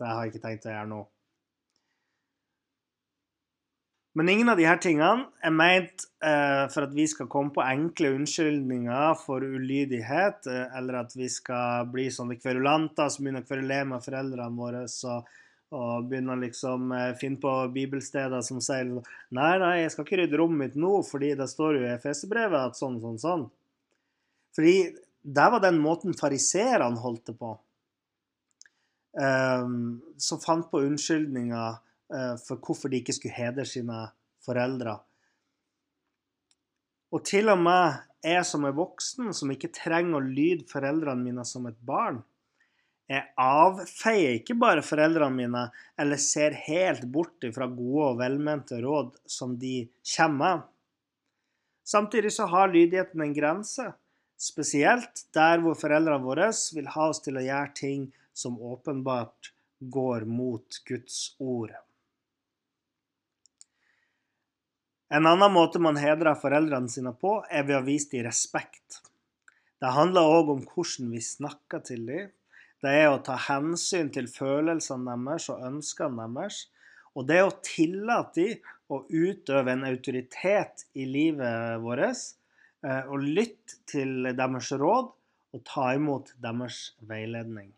det 0.00 0.08
har 0.08 0.24
jeg 0.24 0.32
ikke 0.32 0.44
tenkt 0.46 0.66
å 0.66 0.72
gjøre 0.72 0.90
nå. 0.94 1.02
Men 4.18 4.28
ingen 4.28 4.48
av 4.50 4.58
disse 4.58 4.72
tingene 4.82 5.28
er 5.46 5.52
ment 5.54 6.04
eh, 6.26 6.64
for 6.72 6.88
at 6.88 6.94
vi 6.96 7.04
skal 7.06 7.28
komme 7.30 7.52
på 7.54 7.62
enkle 7.62 8.16
unnskyldninger 8.16 9.12
for 9.20 9.44
ulydighet, 9.46 10.48
eh, 10.50 10.64
eller 10.74 11.04
at 11.04 11.14
vi 11.14 11.28
skal 11.30 11.86
bli 11.92 12.08
sånne 12.10 12.34
kverulanter 12.40 13.12
som 13.14 13.22
begynner 13.22 13.46
å 13.46 13.46
kverulere 13.46 13.86
med 13.92 14.02
foreldrene 14.02 14.58
våre 14.58 14.82
og, 15.12 15.30
og 15.70 16.10
begynner 16.10 16.42
liksom 16.42 16.90
eh, 16.98 17.12
finne 17.20 17.38
på 17.44 17.54
bibelsteder 17.76 18.42
som 18.42 18.58
sier 18.64 18.90
Nei, 18.90 19.54
nei, 19.62 19.72
jeg 19.84 19.94
skal 19.94 20.08
ikke 20.08 20.22
rydde 20.24 20.42
rommet 20.42 20.64
mitt 20.64 20.82
nå, 20.82 20.96
fordi 21.06 21.36
det 21.38 21.50
står 21.54 21.78
jo 21.78 21.86
i 21.86 21.94
Efeserbrevet 21.94 22.72
at 22.72 22.82
sånn, 22.82 22.98
sånn, 23.04 23.22
sånn. 23.22 23.48
Fordi 24.58 24.78
det 25.38 25.50
var 25.54 25.62
den 25.62 25.78
måten 25.78 26.18
fariseerne 26.18 26.98
holdt 27.04 27.28
det 27.30 27.38
på. 27.38 27.54
Um, 29.18 30.00
som 30.18 30.42
fant 30.42 30.66
på 30.70 30.82
unnskyldninger 30.88 31.84
for 32.08 32.60
hvorfor 32.64 32.88
de 32.88 33.02
ikke 33.02 33.14
skulle 33.16 33.36
hedre 33.36 33.66
sine 33.68 34.06
foreldre. 34.44 34.96
Og 37.12 37.24
til 37.24 37.48
og 37.52 37.60
med 37.60 38.00
jeg 38.24 38.44
som 38.48 38.64
er 38.66 38.74
voksen, 38.76 39.30
som 39.36 39.52
ikke 39.52 39.70
trenger 39.74 40.18
å 40.18 40.24
lyde 40.24 40.66
foreldrene 40.70 41.22
mine 41.22 41.44
som 41.46 41.68
et 41.70 41.78
barn, 41.86 42.22
jeg 43.08 43.24
avfeier 43.40 44.34
ikke 44.36 44.58
bare 44.60 44.84
foreldrene 44.84 45.32
mine 45.32 45.62
eller 46.00 46.20
ser 46.20 46.56
helt 46.66 47.06
bort 47.08 47.46
fra 47.54 47.68
gode 47.72 48.10
og 48.10 48.18
velmente 48.20 48.82
råd 48.82 49.14
som 49.24 49.54
de 49.60 49.86
kommer 50.16 50.58
med. 50.58 50.66
Samtidig 51.88 52.34
så 52.36 52.44
har 52.52 52.68
lydigheten 52.68 53.22
en 53.24 53.32
grense, 53.32 53.86
spesielt 54.36 55.24
der 55.32 55.62
hvor 55.64 55.78
foreldrene 55.80 56.20
våre 56.20 56.50
vil 56.76 56.90
ha 56.92 57.08
oss 57.08 57.22
til 57.24 57.40
å 57.40 57.46
gjøre 57.46 57.72
ting 57.80 58.04
som 58.36 58.60
åpenbart 58.60 59.54
går 59.80 60.28
mot 60.28 60.82
Guds 60.84 61.30
ord. 61.40 61.72
En 65.08 65.26
annen 65.26 65.52
måte 65.54 65.80
man 65.80 65.96
hedrer 65.96 66.36
foreldrene 66.36 66.90
sine 66.92 67.14
på, 67.16 67.38
er 67.48 67.64
ved 67.64 67.78
å 67.78 67.84
vise 67.86 68.10
dem 68.12 68.26
respekt. 68.26 69.00
Det 69.80 69.94
handler 69.94 70.26
òg 70.28 70.50
om 70.52 70.64
hvordan 70.66 71.12
vi 71.14 71.22
snakker 71.24 71.84
til 71.86 72.04
dem. 72.08 72.32
Det 72.82 72.90
er 72.94 73.08
å 73.10 73.22
ta 73.24 73.38
hensyn 73.48 74.10
til 74.14 74.28
følelsene 74.30 75.16
deres 75.24 75.48
og 75.54 75.62
ønskene 75.66 76.26
deres. 76.34 76.66
Og 77.16 77.24
det 77.30 77.40
å 77.42 77.54
tillate 77.64 78.36
dem 78.36 78.74
å 78.92 79.00
utøve 79.08 79.72
en 79.72 79.86
autoritet 79.88 80.84
i 80.94 81.06
livet 81.08 81.80
vårt, 81.82 82.28
eh, 82.84 83.08
og 83.08 83.24
lytte 83.24 83.80
til 83.88 84.30
deres 84.36 84.70
råd 84.72 85.10
og 85.56 85.64
ta 85.64 85.88
imot 85.96 86.34
deres 86.36 86.92
veiledning. 87.00 87.72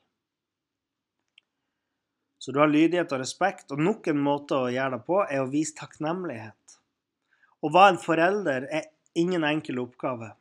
Så 2.40 2.52
du 2.52 2.58
har 2.58 2.70
lydighet 2.72 3.12
og 3.12 3.20
respekt, 3.20 3.70
og 3.70 3.78
nok 3.78 4.08
en 4.08 4.20
måte 4.24 4.56
å 4.56 4.70
gjøre 4.72 4.96
det 4.96 5.06
på 5.06 5.22
er 5.26 5.42
å 5.42 5.50
vise 5.50 5.76
takknemlighet. 5.76 6.79
Å 7.60 7.70
være 7.72 7.94
en 7.94 8.00
forelder 8.00 8.68
er 8.72 8.90
ingen 9.20 9.44
enkel 9.44 9.82
oppgave. 9.82 10.32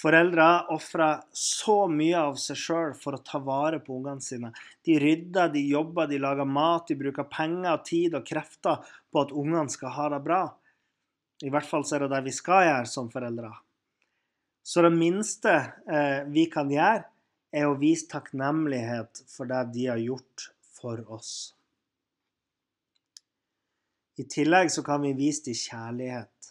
Foreldre 0.00 0.46
ofrer 0.72 1.20
så 1.36 1.84
mye 1.92 2.16
av 2.16 2.38
seg 2.40 2.56
sjøl 2.56 2.94
for 2.96 3.16
å 3.16 3.24
ta 3.24 3.40
vare 3.44 3.82
på 3.84 3.98
ungene 3.98 4.24
sine. 4.24 4.52
De 4.86 4.96
rydder, 5.00 5.50
de 5.52 5.60
jobber, 5.68 6.08
de 6.08 6.20
lager 6.22 6.48
mat, 6.48 6.86
de 6.88 6.96
bruker 6.96 7.28
penger, 7.28 7.82
tid 7.84 8.16
og 8.16 8.24
krefter 8.28 8.80
på 9.12 9.24
at 9.26 9.34
ungene 9.36 9.68
skal 9.72 9.92
ha 9.98 10.08
det 10.14 10.22
bra. 10.24 10.42
I 11.44 11.52
hvert 11.52 11.68
fall 11.68 11.84
så 11.84 11.98
er 11.98 12.06
det 12.06 12.14
det 12.14 12.22
vi 12.30 12.36
skal 12.36 12.64
gjøre 12.64 12.88
som 12.88 13.12
foreldre. 13.12 13.52
Så 14.64 14.84
det 14.84 14.92
minste 14.94 15.52
eh, 15.88 16.24
vi 16.32 16.46
kan 16.52 16.72
gjøre, 16.72 17.04
er 17.50 17.66
å 17.66 17.78
vise 17.80 18.06
takknemlighet 18.12 19.24
for 19.26 19.50
det 19.50 19.64
de 19.74 19.88
har 19.90 20.00
gjort 20.00 20.50
for 20.78 21.00
oss. 21.10 21.32
I 24.20 24.26
tillegg 24.28 24.70
så 24.72 24.84
kan 24.84 25.00
vi 25.04 25.14
vise 25.16 25.46
dem 25.48 25.56
kjærlighet. 25.56 26.50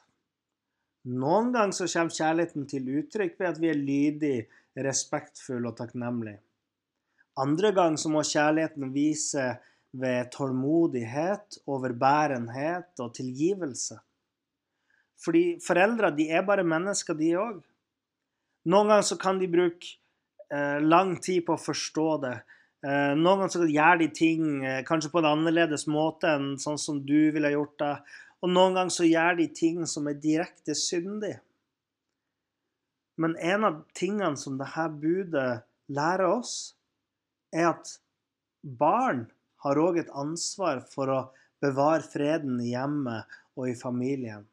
Noen 1.10 1.51
ganger 1.53 1.75
så 1.75 1.88
kommer 1.91 2.15
kjærligheten 2.15 2.67
til 2.69 2.89
uttrykk 2.99 3.38
ved 3.39 3.49
at 3.49 3.60
vi 3.62 3.69
er 3.69 3.79
lydige, 3.79 4.47
respektfulle 4.79 5.69
og 5.69 5.77
takknemlige. 5.77 6.39
Andre 7.39 7.71
ganger 7.75 8.01
så 8.01 8.12
må 8.12 8.23
kjærligheten 8.25 8.93
vise 8.93 9.45
ved 9.91 10.29
tålmodighet, 10.34 11.62
overbærenhet 11.67 13.01
og 13.01 13.13
tilgivelse. 13.15 13.99
Fordi 15.19 15.60
foreldre 15.65 16.12
de 16.15 16.29
er 16.32 16.45
bare 16.47 16.63
mennesker, 16.63 17.17
de 17.17 17.34
òg. 17.39 17.62
Noen 18.69 18.91
ganger 18.91 19.08
så 19.08 19.17
kan 19.19 19.39
de 19.39 19.49
bruke 19.51 19.95
eh, 20.53 20.79
lang 20.84 21.17
tid 21.23 21.45
på 21.47 21.55
å 21.55 21.63
forstå 21.63 22.10
det. 22.25 22.36
Eh, 22.80 23.13
noen 23.20 23.42
ganger 23.42 23.52
så 23.52 23.65
gjør 23.68 23.98
de 24.00 24.08
ting 24.15 24.44
eh, 24.63 24.82
kanskje 24.88 25.12
på 25.12 25.20
en 25.20 25.34
annerledes 25.34 25.84
måte 25.92 26.32
enn 26.32 26.54
sånn 26.62 26.80
som 26.80 27.02
du 27.04 27.32
ville 27.36 27.52
gjort 27.52 27.76
det. 27.82 27.96
Og 28.39 28.54
noen 28.54 28.78
ganger 28.78 28.96
så 28.96 29.08
gjør 29.08 29.39
de 29.42 29.48
ting 29.52 29.82
som 29.89 30.08
er 30.08 30.22
direkte 30.24 30.76
syndig. 30.80 31.36
Men 33.20 33.36
en 33.36 33.68
av 33.68 33.82
tingene 34.00 34.39
som 34.39 34.56
dette 34.62 34.86
budet 35.02 35.50
lærer 35.92 36.30
oss, 36.30 36.54
er 37.52 37.74
at 37.74 37.98
barn 38.63 39.26
har 39.65 39.82
òg 39.82 40.00
et 40.00 40.13
ansvar 40.15 40.80
for 40.88 41.12
å 41.12 41.20
bevare 41.60 42.06
freden 42.06 42.62
i 42.63 42.72
hjemmet 42.72 43.28
og 43.60 43.68
i 43.68 43.76
familien. 43.76 44.46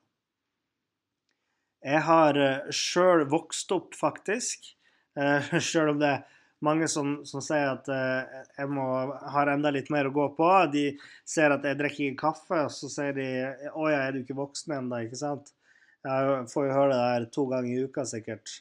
Jeg 1.86 2.02
har 2.08 2.40
eh, 2.42 2.72
sjøl 2.74 3.28
vokst 3.30 3.70
opp, 3.76 3.94
faktisk, 3.94 4.72
sjøl 5.64 5.94
om 5.94 6.00
det 6.02 6.16
mange 6.64 6.88
som, 6.88 7.18
som 7.28 7.42
sier 7.44 7.68
at 7.68 7.88
uh, 7.92 8.44
jeg 8.56 8.70
må, 8.72 8.86
har 9.32 9.50
enda 9.52 9.72
litt 9.74 9.90
mer 9.92 10.08
å 10.08 10.14
gå 10.14 10.28
på. 10.38 10.48
De 10.72 10.86
ser 11.28 11.52
at 11.54 11.66
jeg 11.66 11.78
drikker 11.78 12.08
ikke 12.08 12.22
kaffe, 12.22 12.62
og 12.66 12.72
så 12.72 12.90
sier 12.92 13.16
de 13.16 13.28
'Å 13.72 13.90
ja, 13.92 14.00
er 14.06 14.16
du 14.16 14.22
ikke 14.22 14.38
voksen 14.38 14.76
ennå?' 14.78 15.02
Ikke 15.06 15.20
sant? 15.20 15.52
Jeg 16.06 16.46
får 16.52 16.68
jo 16.68 16.76
høre 16.76 16.94
det 16.94 17.02
her 17.02 17.24
to 17.34 17.46
ganger 17.50 17.72
i 17.72 17.84
uka, 17.88 18.04
sikkert. 18.06 18.60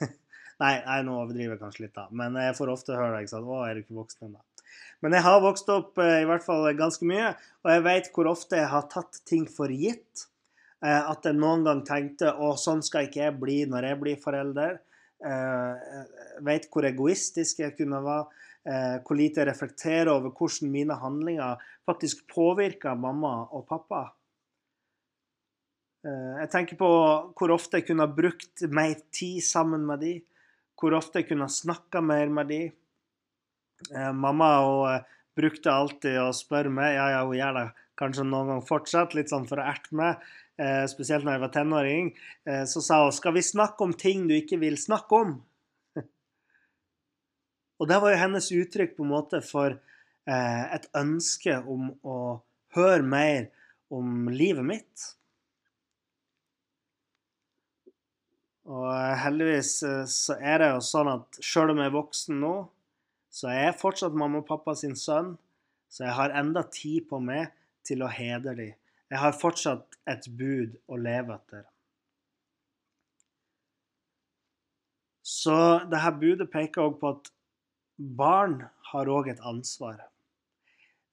nei, 0.62 0.74
nei, 0.86 1.00
nå 1.04 1.18
overdriver 1.20 1.56
jeg 1.56 1.62
kanskje 1.62 1.84
litt, 1.84 1.96
da. 1.96 2.06
Men 2.10 2.38
jeg 2.40 2.56
får 2.56 2.72
ofte 2.72 2.96
høre 2.96 3.14
det. 3.14 3.26
ikke 3.26 3.34
sant? 3.36 3.50
'Å, 3.50 3.62
er 3.66 3.74
du 3.74 3.84
ikke 3.84 4.00
voksen 4.02 4.30
ennå?' 4.30 4.44
Men 5.04 5.12
jeg 5.12 5.26
har 5.26 5.42
vokst 5.44 5.68
opp 5.70 6.00
uh, 6.00 6.16
i 6.22 6.26
hvert 6.28 6.44
fall 6.44 6.66
ganske 6.76 7.06
mye, 7.06 7.34
og 7.62 7.70
jeg 7.74 7.84
vet 7.86 8.10
hvor 8.14 8.32
ofte 8.32 8.58
jeg 8.58 8.72
har 8.72 8.88
tatt 8.90 9.20
ting 9.28 9.46
for 9.50 9.70
gitt. 9.70 10.26
Uh, 10.84 11.12
at 11.12 11.24
jeg 11.24 11.38
noen 11.38 11.62
gang 11.68 11.84
tenkte 11.86 12.32
'Å, 12.32 12.56
sånn 12.58 12.82
skal 12.82 13.06
ikke 13.06 13.22
jeg 13.22 13.38
bli 13.38 13.62
når 13.70 13.92
jeg 13.92 14.02
blir 14.02 14.20
forelder'. 14.20 14.80
Eh, 15.24 16.02
vet 16.44 16.68
hvor 16.68 16.84
egoistisk 16.84 17.62
jeg 17.62 17.74
kunne 17.78 18.02
være, 18.04 18.26
eh, 18.68 18.96
hvor 19.00 19.16
lite 19.16 19.40
jeg 19.40 19.48
reflekterer 19.48 20.10
over 20.12 20.30
hvordan 20.30 20.72
mine 20.72 20.98
handlinger 21.00 21.62
faktisk 21.88 22.26
påvirker 22.28 22.98
mamma 23.00 23.46
og 23.48 23.66
pappa. 23.68 24.02
Eh, 26.04 26.34
jeg 26.42 26.50
tenker 26.52 26.76
på 26.76 26.90
hvor 27.32 27.54
ofte 27.54 27.80
jeg 27.80 27.88
kunne 27.88 28.08
brukt 28.12 28.66
mer 28.68 28.94
tid 29.10 29.40
sammen 29.40 29.86
med 29.88 30.04
dem. 30.04 30.24
Hvor 30.76 30.92
ofte 30.92 31.22
jeg 31.22 31.30
kunne 31.30 31.48
ha 31.48 31.52
snakka 31.52 32.02
mer 32.04 32.28
med 32.28 32.50
dem. 32.52 32.72
Mamma 34.16 34.48
brukte 35.36 35.72
alltid 35.72 36.18
å 36.20 36.32
spørre 36.36 36.72
meg 36.72 36.94
ja, 36.96 37.06
ja, 37.12 37.24
hun 37.24 37.36
gjør 37.36 37.56
det 37.56 37.64
kanskje 37.98 38.26
noen 38.28 38.52
gang 38.52 38.64
fortsatt, 38.64 39.16
litt 39.16 39.32
sånn 39.32 39.48
for 39.48 39.60
å 39.60 39.66
erte 39.70 39.96
meg. 39.96 40.22
Eh, 40.56 40.86
spesielt 40.88 41.24
når 41.24 41.36
jeg 41.36 41.42
var 41.42 41.52
tenåring, 41.52 42.06
eh, 42.48 42.64
så 42.64 42.80
sa 42.80 43.02
hun 43.02 43.12
'Skal 43.12 43.32
vi 43.32 43.40
snakke 43.40 43.80
om 43.84 43.92
ting 43.92 44.26
du 44.28 44.34
ikke 44.34 44.58
vil 44.58 44.76
snakke 44.76 45.12
om?' 45.12 45.44
Og 47.80 47.88
det 47.88 48.00
var 48.00 48.10
jo 48.10 48.16
hennes 48.16 48.52
uttrykk 48.52 48.96
på 48.96 49.04
en 49.04 49.10
måte 49.10 49.42
for 49.44 49.78
eh, 50.26 50.74
et 50.74 50.88
ønske 50.94 51.62
om 51.66 51.92
å 52.04 52.40
høre 52.74 53.02
mer 53.02 53.50
om 53.90 54.28
livet 54.28 54.64
mitt. 54.64 55.16
Og 58.64 59.16
heldigvis 59.18 59.84
så 60.08 60.40
er 60.40 60.58
det 60.58 60.70
jo 60.72 60.80
sånn 60.80 61.08
at 61.08 61.38
sjøl 61.40 61.70
om 61.70 61.78
jeg 61.78 61.86
er 61.86 62.00
voksen 62.00 62.40
nå, 62.40 62.68
Så 63.30 63.48
er 63.48 63.66
jeg 63.66 63.80
fortsatt 63.80 64.14
mamma 64.14 64.38
og 64.38 64.46
pappa 64.46 64.74
sin 64.74 64.96
sønn, 64.96 65.36
så 65.90 66.04
jeg 66.04 66.14
har 66.14 66.30
enda 66.30 66.62
tid 66.62 67.06
på 67.06 67.20
meg 67.20 67.52
til 67.86 68.02
å 68.02 68.10
hedre 68.10 68.56
dem. 68.58 68.74
Jeg 69.06 69.22
har 69.22 69.38
fortsatt 69.38 69.98
et 70.10 70.26
bud 70.34 70.74
å 70.90 70.98
leve 70.98 71.36
etter. 71.36 71.64
Så 75.26 75.56
dette 75.90 76.12
budet 76.20 76.50
peker 76.50 76.86
òg 76.86 76.98
på 77.00 77.14
at 77.14 77.30
barn 77.96 78.60
har 78.92 79.10
òg 79.10 79.30
et 79.32 79.42
ansvar. 79.46 80.02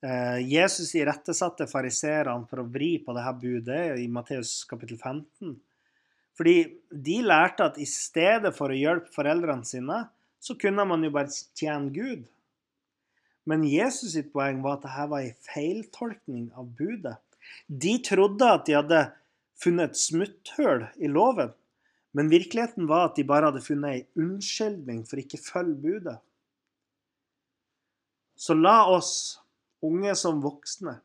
Eh, 0.04 0.40
Jesus 0.50 0.92
irettesatte 1.00 1.66
fariseerne 1.70 2.50
for 2.50 2.62
å 2.62 2.68
vri 2.70 2.98
på 3.06 3.16
dette 3.16 3.34
budet 3.40 3.84
i 4.02 4.10
Matteus 4.12 4.64
kapittel 4.70 5.00
15. 5.00 5.56
Fordi 6.38 6.58
de 6.90 7.18
lærte 7.24 7.70
at 7.70 7.80
i 7.80 7.88
stedet 7.88 8.52
for 8.58 8.74
å 8.74 8.78
hjelpe 8.78 9.14
foreldrene 9.14 9.66
sine, 9.68 10.02
så 10.44 10.58
kunne 10.60 10.86
man 10.90 11.06
jo 11.06 11.14
bare 11.14 11.32
tjene 11.56 11.94
Gud. 11.94 12.26
Men 13.50 13.66
Jesus 13.68 14.14
sitt 14.16 14.32
poeng 14.34 14.62
var 14.64 14.78
at 14.78 14.86
dette 14.86 15.08
var 15.12 15.26
en 15.26 15.42
feiltolkning 15.48 16.46
av 16.56 16.70
budet. 16.78 17.20
De 17.68 17.98
trodde 18.06 18.48
at 18.48 18.66
de 18.68 18.78
hadde 18.78 19.02
funnet 19.60 19.92
et 19.92 20.00
smutthull 20.00 20.86
i 20.96 21.10
loven, 21.12 21.52
men 22.16 22.32
virkeligheten 22.32 22.88
var 22.88 23.10
at 23.10 23.18
de 23.18 23.26
bare 23.28 23.50
hadde 23.50 23.66
funnet 23.66 23.98
ei 23.98 24.22
unnskyldning 24.22 25.04
for 25.10 25.20
ikke 25.20 25.42
følge 25.42 25.76
budet. 25.84 26.20
Så 28.36 28.56
la 28.58 28.84
oss, 28.90 29.42
unge 29.84 30.16
som 30.20 30.42
voksne, 30.44 30.98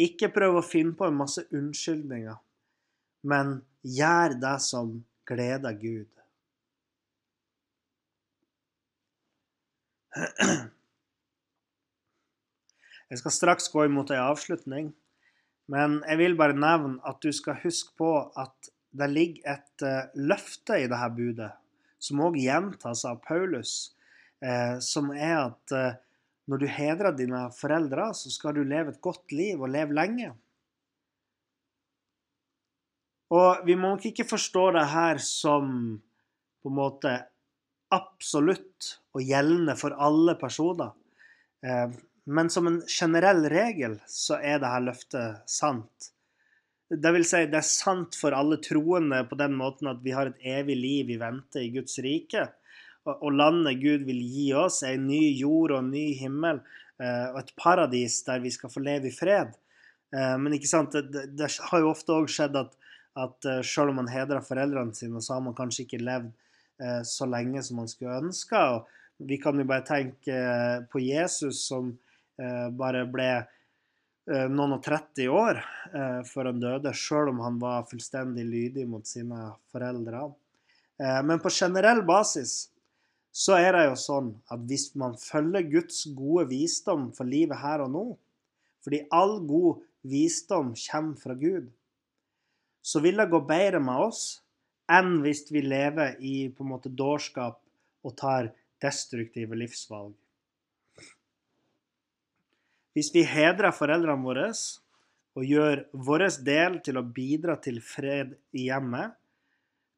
ikke 0.00 0.32
prøve 0.34 0.60
å 0.60 0.66
finne 0.66 0.94
på 0.98 1.06
en 1.06 1.16
masse 1.16 1.44
unnskyldninger, 1.54 2.36
men 3.30 3.60
gjør 3.86 4.36
det 4.42 4.56
som 4.64 5.04
gleder 5.28 5.74
Gud. 5.80 6.10
Jeg 13.12 13.20
skal 13.20 13.34
straks 13.34 13.68
gå 13.72 13.86
imot 13.88 14.12
ei 14.14 14.20
avslutning, 14.20 14.92
men 15.72 15.98
jeg 16.08 16.20
vil 16.20 16.36
bare 16.38 16.56
nevne 16.56 17.00
at 17.08 17.20
du 17.24 17.30
skal 17.32 17.60
huske 17.62 17.94
på 18.00 18.10
at 18.40 18.70
det 18.94 19.10
ligger 19.10 19.56
et 19.56 19.84
uh, 19.84 20.12
løfte 20.14 20.78
i 20.78 20.88
dette 20.90 21.10
budet, 21.16 21.50
som 21.98 22.22
òg 22.22 22.38
gjentas 22.38 23.04
av 23.08 23.20
Paulus, 23.24 23.94
uh, 24.44 24.78
som 24.84 25.10
er 25.14 25.36
at 25.40 25.74
uh, 25.74 25.96
når 26.50 26.60
du 26.60 26.66
hedrer 26.68 27.16
dine 27.16 27.46
foreldre, 27.56 28.10
så 28.14 28.30
skal 28.32 28.56
du 28.56 28.62
leve 28.68 28.92
et 28.92 29.02
godt 29.04 29.32
liv 29.32 29.60
og 29.60 29.72
leve 29.72 29.96
lenge. 29.96 30.30
Og 33.34 33.64
vi 33.66 33.76
må 33.78 33.94
nok 33.94 34.04
ikke 34.10 34.28
forstå 34.28 34.66
det 34.76 34.84
her 34.92 35.20
som 35.24 35.70
på 36.62 36.70
en 36.70 36.76
måte 36.76 37.14
absolutt 37.94 38.98
og 39.16 39.24
gjeldende 39.24 39.74
for 39.80 39.96
alle 39.96 40.36
personer. 40.38 40.92
Eh, 42.26 42.32
men 42.34 42.50
som 42.50 42.66
en 42.66 42.82
generell 42.88 43.44
regel 43.50 43.98
så 44.08 44.38
er 44.40 44.60
dette 44.62 44.82
løftet 44.84 45.50
sant. 45.50 46.10
Det 46.88 47.10
vil 47.16 47.24
si, 47.26 47.46
det 47.50 47.58
er 47.58 47.66
sant 47.66 48.14
for 48.18 48.36
alle 48.36 48.60
troende 48.62 49.22
på 49.28 49.38
den 49.40 49.56
måten 49.56 49.88
at 49.90 50.02
vi 50.04 50.12
har 50.14 50.30
et 50.30 50.44
evig 50.44 50.76
liv 50.76 51.10
i 51.14 51.18
vente 51.20 51.62
i 51.62 51.72
Guds 51.74 51.98
rike. 52.04 52.46
Og 53.04 53.32
landet 53.32 53.80
Gud 53.82 54.04
vil 54.06 54.20
gi 54.22 54.46
oss, 54.56 54.82
er 54.84 54.96
en 54.96 55.08
ny 55.08 55.22
jord 55.36 55.74
og 55.74 55.82
en 55.82 55.90
ny 55.92 56.06
himmel 56.20 56.60
eh, 57.00 57.26
og 57.32 57.40
et 57.42 57.52
paradis 57.60 58.22
der 58.28 58.40
vi 58.44 58.52
skal 58.54 58.72
få 58.72 58.84
leve 58.84 59.10
i 59.10 59.16
fred. 59.16 59.56
Eh, 60.14 60.36
men 60.40 60.56
ikke 60.56 60.70
sant, 60.70 60.94
det, 60.94 61.26
det 61.36 61.50
har 61.70 61.82
jo 61.82 61.92
ofte 61.92 62.16
òg 62.16 62.30
skjedd 62.32 62.56
at, 62.60 62.72
at 63.20 63.50
selv 63.66 63.92
om 63.92 64.00
man 64.02 64.10
hedrer 64.10 64.44
foreldrene 64.44 64.96
sine, 64.96 65.20
så 65.22 65.36
har 65.36 65.44
man 65.44 65.56
kanskje 65.56 65.84
ikke 65.84 66.04
levd 66.04 66.32
Eh, 66.82 67.02
så 67.02 67.26
lenge 67.26 67.62
som 67.62 67.76
man 67.76 67.88
skulle 67.88 68.18
ønske. 68.18 68.62
Vi 69.18 69.38
kan 69.38 69.58
jo 69.58 69.66
bare 69.68 69.86
tenke 69.86 70.34
eh, 70.34 70.80
på 70.90 71.02
Jesus 71.02 71.62
som 71.68 71.92
eh, 71.92 72.03
bare 72.36 73.04
ble 73.10 73.28
noen 74.24 74.78
og 74.78 74.82
30 74.84 75.28
år 75.30 75.60
før 76.26 76.48
han 76.48 76.60
døde, 76.62 76.92
sjøl 76.96 77.28
om 77.34 77.42
han 77.44 77.58
var 77.60 77.84
fullstendig 77.90 78.46
lydig 78.48 78.86
mot 78.88 79.04
sine 79.06 79.50
foreldre. 79.72 80.22
Men 80.98 81.42
på 81.42 81.52
generell 81.52 82.00
basis 82.06 82.70
så 83.34 83.58
er 83.58 83.74
det 83.76 83.84
jo 83.88 83.96
sånn 83.98 84.30
at 84.54 84.62
hvis 84.70 84.92
man 84.98 85.16
følger 85.18 85.66
Guds 85.72 86.04
gode 86.16 86.46
visdom 86.52 87.08
for 87.16 87.26
livet 87.28 87.58
her 87.60 87.82
og 87.84 87.90
nå, 87.92 88.04
fordi 88.84 89.02
all 89.12 89.40
god 89.44 89.82
visdom 90.06 90.72
kommer 90.78 91.20
fra 91.20 91.34
Gud, 91.36 91.68
så 92.84 93.00
vil 93.04 93.20
det 93.20 93.30
gå 93.32 93.40
bedre 93.48 93.80
med 93.82 94.08
oss 94.08 94.24
enn 94.92 95.18
hvis 95.24 95.46
vi 95.50 95.64
lever 95.64 96.16
i 96.20 96.48
på 96.52 96.64
en 96.64 96.74
måte 96.74 96.92
dårskap 96.92 97.60
og 98.04 98.16
tar 98.20 98.52
destruktive 98.84 99.56
livsvalg. 99.56 100.12
Hvis 102.94 103.10
vi 103.14 103.24
hedrer 103.26 103.74
foreldrene 103.74 104.22
våre 104.22 104.50
og 105.34 105.46
gjør 105.48 105.82
vår 106.06 106.28
del 106.46 106.78
til 106.86 107.00
å 107.00 107.06
bidra 107.16 107.56
til 107.58 107.80
fred 107.82 108.36
i 108.54 108.68
hjemmet, 108.68 109.16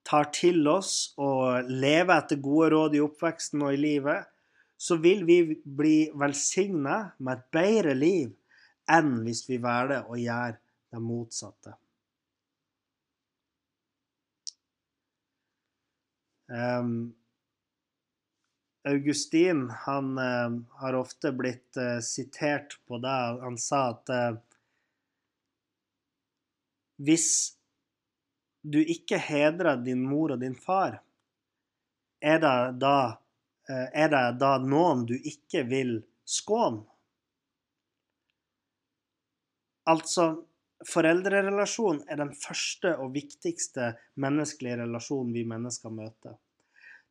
tar 0.07 0.31
til 0.33 0.63
oss 0.71 1.13
og 1.21 1.69
lever 1.69 2.15
etter 2.15 2.41
gode 2.41 2.71
råd 2.73 2.97
i 2.97 3.03
oppveksten 3.05 3.65
og 3.67 3.75
i 3.75 3.81
livet, 3.81 4.25
så 4.77 4.97
vil 5.03 5.25
vi 5.29 5.41
bli 5.65 5.97
velsigna 6.15 7.01
med 7.19 7.33
et 7.35 7.47
bedre 7.53 7.97
liv 7.97 8.33
enn 8.93 9.19
hvis 9.27 9.45
vi 9.49 9.59
velger 9.61 10.07
å 10.09 10.19
gjøre 10.21 10.57
det 10.95 11.03
motsatte. 11.03 11.75
Um, 16.47 17.17
Augustin 18.87 19.71
han 19.71 20.19
uh, 20.19 20.61
har 20.81 20.95
ofte 20.95 21.33
blitt 21.33 21.77
uh, 21.77 21.99
sitert 22.01 22.79
på 22.87 22.99
det. 22.99 23.19
Han 23.43 23.59
sa 23.59 23.81
at 23.91 24.13
uh, 24.15 24.37
hvis 27.03 27.29
du 28.63 28.79
ikke 28.81 29.19
hedrer 29.19 29.83
din 29.83 30.05
mor 30.07 30.37
og 30.37 30.41
din 30.43 30.55
far, 30.55 31.01
er 32.23 32.39
det 32.41 32.59
da, 32.81 32.99
er 33.69 34.09
det 34.11 34.23
da 34.41 34.55
noen 34.63 35.05
du 35.07 35.13
ikke 35.15 35.61
vil 35.69 35.93
skåne? 36.25 36.87
Altså, 39.87 40.31
Foreldrerelasjon 40.89 42.01
er 42.09 42.19
den 42.23 42.33
første 42.37 42.97
og 43.03 43.13
viktigste 43.15 43.93
menneskelige 44.25 44.81
relasjonen 44.83 45.37
vi 45.37 45.45
mennesker 45.47 45.93
møter. 45.93 46.35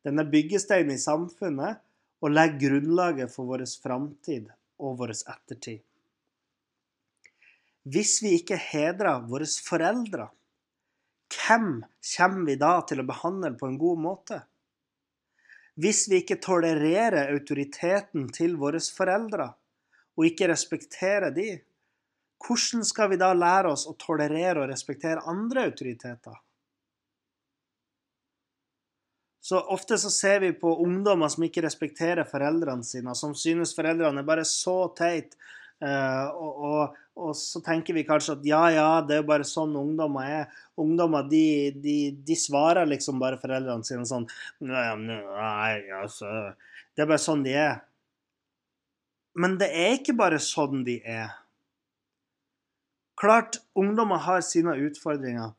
Den 0.06 0.22
er 0.22 0.30
byggesteinen 0.30 0.94
i 0.94 1.02
samfunnet 1.02 1.82
og 2.22 2.30
legger 2.30 2.76
grunnlaget 2.76 3.32
for 3.32 3.50
vår 3.50 3.64
framtid 3.82 4.52
og 4.78 5.00
vår 5.00 5.12
ettertid. 5.16 5.82
Hvis 7.86 8.20
vi 8.22 8.36
ikke 8.38 8.58
hedrer 8.58 9.26
våre 9.26 9.46
foreldre, 9.46 10.28
hvem 11.34 11.82
kommer 12.12 12.46
vi 12.46 12.56
da 12.58 12.72
til 12.86 13.02
å 13.02 13.06
behandle 13.06 13.52
på 13.58 13.66
en 13.66 13.78
god 13.82 14.02
måte? 14.02 14.40
Hvis 15.76 16.06
vi 16.08 16.22
ikke 16.22 16.38
tolererer 16.42 17.34
autoriteten 17.34 18.30
til 18.34 18.56
våre 18.58 18.80
foreldre, 18.80 19.50
og 20.16 20.30
ikke 20.30 20.48
respekterer 20.48 21.34
dem, 21.34 21.60
hvordan 22.46 22.86
skal 22.86 23.10
vi 23.12 23.18
da 23.20 23.32
lære 23.36 23.74
oss 23.74 23.84
å 23.90 23.96
tolerere 24.00 24.62
og 24.62 24.70
respektere 24.70 25.24
andre 25.28 25.66
autoriteter? 25.68 26.38
Så 29.46 29.60
Ofte 29.60 29.94
så 29.98 30.10
ser 30.10 30.40
vi 30.42 30.48
på 30.58 30.72
ungdommer 30.82 31.30
som 31.30 31.44
ikke 31.46 31.62
respekterer 31.62 32.26
foreldrene 32.26 32.82
sine, 32.82 33.12
som 33.14 33.34
synes 33.38 33.76
foreldrene 33.76 34.18
er 34.18 34.26
bare 34.26 34.42
så 34.48 34.88
teit. 34.98 35.36
Uh, 35.76 36.32
og, 36.32 36.62
og, 36.66 36.96
og, 37.20 37.34
så 37.38 37.60
tenker 37.62 37.94
vi 37.94 38.02
kanskje 38.08 38.34
at 38.38 38.46
ja, 38.48 38.62
ja, 38.72 38.88
det 39.06 39.14
er 39.14 39.20
jo 39.20 39.28
bare 39.28 39.46
sånn 39.46 39.76
ungdommer 39.78 40.26
er. 40.40 40.56
Ungdommer 40.82 41.28
de, 41.30 41.44
de, 41.78 41.94
de 42.26 42.38
svarer 42.40 42.88
liksom 42.90 43.20
bare 43.22 43.38
foreldrene 43.38 43.86
sine 43.86 44.08
sånn 44.08 44.24
Nei, 44.64 45.74
altså 45.94 46.32
Det 46.96 47.04
er 47.04 47.10
bare 47.12 47.22
sånn 47.22 47.44
de 47.46 47.54
er. 47.60 47.76
Men 49.38 49.58
det 49.60 49.68
er 49.68 49.94
ikke 50.00 50.16
bare 50.18 50.40
sånn 50.42 50.82
de 50.88 50.96
er. 51.04 51.36
Klart 53.20 53.60
ungdommer 53.78 54.26
har 54.26 54.42
sine 54.42 54.74
utfordringer. 54.88 55.54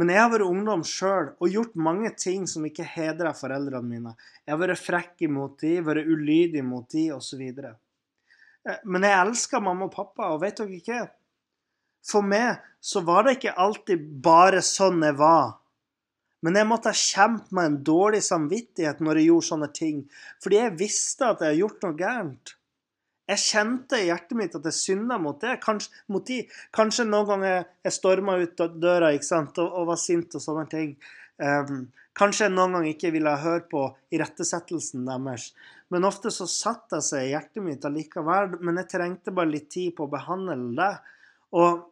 Men 0.00 0.10
jeg 0.10 0.18
har 0.18 0.30
vært 0.32 0.48
ungdom 0.48 0.82
sjøl 0.86 1.28
og 1.38 1.50
gjort 1.52 1.74
mange 1.78 2.10
ting 2.18 2.48
som 2.50 2.64
ikke 2.66 2.86
hedrer 2.96 3.36
foreldrene 3.38 3.86
mine. 3.86 4.14
Jeg 4.42 4.54
har 4.54 4.62
vært 4.64 4.82
frekk 4.82 5.26
imot 5.28 5.60
dem, 5.62 5.84
vært 5.86 6.08
ulydig 6.10 6.64
mot 6.66 6.88
dem 6.90 7.12
osv. 7.14 7.44
Eh, 7.44 8.80
men 8.84 9.06
jeg 9.06 9.20
elsker 9.20 9.62
mamma 9.62 9.86
og 9.86 9.94
pappa, 9.94 10.32
og 10.34 10.42
vet 10.42 10.58
dere 10.58 10.80
ikke? 10.80 11.02
For 12.04 12.26
meg 12.26 12.64
så 12.84 13.04
var 13.06 13.24
det 13.24 13.38
ikke 13.38 13.54
alltid 13.64 14.08
bare 14.24 14.64
sånn 14.66 15.04
jeg 15.06 15.16
var. 15.20 15.54
Men 16.44 16.58
jeg 16.58 16.68
måtte 16.68 16.92
kjempe 16.98 17.56
med 17.56 17.70
en 17.70 17.78
dårlig 17.86 18.20
samvittighet 18.26 18.98
når 19.00 19.20
jeg 19.20 19.30
gjorde 19.30 19.48
sånne 19.48 19.70
ting, 19.78 20.02
fordi 20.44 20.58
jeg 20.58 20.76
visste 20.82 21.30
at 21.30 21.40
jeg 21.40 21.54
hadde 21.54 21.62
gjort 21.62 21.86
noe 21.86 21.96
gærent. 22.02 22.56
Jeg 23.30 23.40
kjente 23.40 23.98
i 24.02 24.08
hjertet 24.10 24.36
mitt 24.36 24.56
at 24.58 24.66
jeg 24.68 24.76
synda 24.76 25.16
mot 25.20 25.38
det. 25.40 25.56
Kanskje, 25.64 25.92
mot 26.12 26.24
de. 26.28 26.42
Kanskje 26.76 27.06
noen 27.08 27.28
ganger 27.30 27.54
jeg 27.86 27.96
storma 27.96 28.36
ut 28.36 28.64
døra 28.76 29.14
og, 29.14 29.62
og, 29.64 29.86
var 29.88 30.00
sint 30.00 30.36
og 30.36 30.44
sånne 30.44 30.64
ting. 30.68 30.92
Um, 31.40 31.86
kanskje 32.14 32.46
jeg 32.46 32.54
noen 32.54 32.76
gang 32.76 32.90
ikke 32.90 33.14
ville 33.14 33.32
høre 33.40 33.64
på 33.70 33.86
irettesettelsen 34.14 35.08
deres, 35.08 35.48
men 35.90 36.06
ofte 36.06 36.30
så 36.30 36.46
satt 36.50 36.92
jeg 36.94 37.06
seg 37.06 37.24
i 37.24 37.32
hjertet 37.32 37.64
mitt 37.64 37.88
allikevel. 37.88 38.58
Men 38.60 38.82
jeg 38.82 38.92
trengte 38.92 39.34
bare 39.34 39.54
litt 39.54 39.70
tid 39.72 39.96
på 39.96 40.04
å 40.04 40.12
behandle 40.12 40.60
det. 40.76 40.92
Og, 41.56 41.84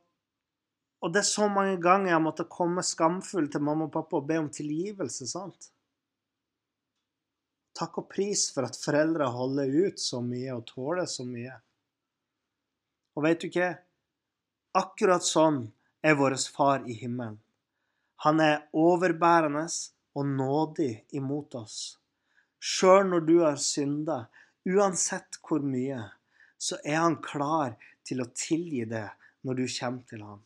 og 1.01 1.15
det 1.17 1.25
er 1.25 1.31
så 1.33 1.49
mange 1.49 1.79
ganger 1.81 2.13
jeg 2.13 2.27
måtte 2.29 2.51
komme 2.53 2.85
skamfull 2.85 3.49
til 3.49 3.65
mamma 3.65 3.89
og 3.89 3.95
pappa 3.97 4.21
og 4.21 4.29
be 4.29 4.41
om 4.43 4.53
tilgivelse. 4.53 5.33
sant? 5.33 5.72
Takk 7.73 8.03
og 8.03 8.09
pris 8.13 8.49
for 8.53 8.69
at 8.69 8.77
foreldre 8.77 9.31
holder 9.33 9.73
ut 9.87 10.01
så 10.01 10.21
mye 10.25 10.53
og 10.55 10.67
tåler 10.69 11.09
så 11.09 11.25
mye. 11.29 11.55
Og 13.17 13.25
vet 13.27 13.45
du 13.45 13.49
hva? 13.53 13.71
Akkurat 14.77 15.25
sånn 15.25 15.65
er 16.05 16.17
vår 16.17 16.37
far 16.53 16.85
i 16.89 16.97
himmelen. 16.97 17.41
Han 18.25 18.41
er 18.41 18.63
overbærende 18.73 19.67
og 20.15 20.29
nådig 20.29 20.93
imot 21.19 21.57
oss. 21.59 21.99
Sjøl 22.63 23.09
når 23.11 23.25
du 23.27 23.35
har 23.43 23.59
synda, 23.59 24.19
uansett 24.69 25.41
hvor 25.43 25.65
mye, 25.67 25.99
så 26.57 26.79
er 26.85 27.01
han 27.03 27.19
klar 27.25 27.75
til 28.07 28.23
å 28.23 28.31
tilgi 28.37 28.85
det 28.87 29.09
når 29.43 29.59
du 29.59 29.65
kommer 29.67 30.07
til 30.07 30.23
ham. 30.23 30.41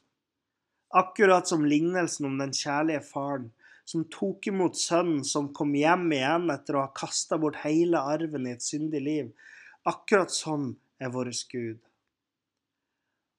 Akkurat 0.96 1.48
som 1.48 1.66
lignelsen 1.68 2.30
om 2.30 2.38
den 2.40 2.54
kjærlige 2.56 3.02
faren 3.04 3.50
som 3.86 4.02
tok 4.10 4.48
imot 4.50 4.78
sønnen 4.78 5.22
som 5.24 5.52
kom 5.54 5.74
hjem 5.78 6.08
igjen 6.16 6.50
etter 6.50 6.76
å 6.76 6.86
ha 6.88 6.94
kasta 6.96 7.38
bort 7.38 7.60
hele 7.62 8.00
arven 8.02 8.48
i 8.48 8.54
et 8.56 8.64
syndig 8.64 9.02
liv. 9.04 9.28
Akkurat 9.86 10.34
sånn 10.34 10.72
er 10.98 11.12
vår 11.14 11.30
Gud. 11.52 11.78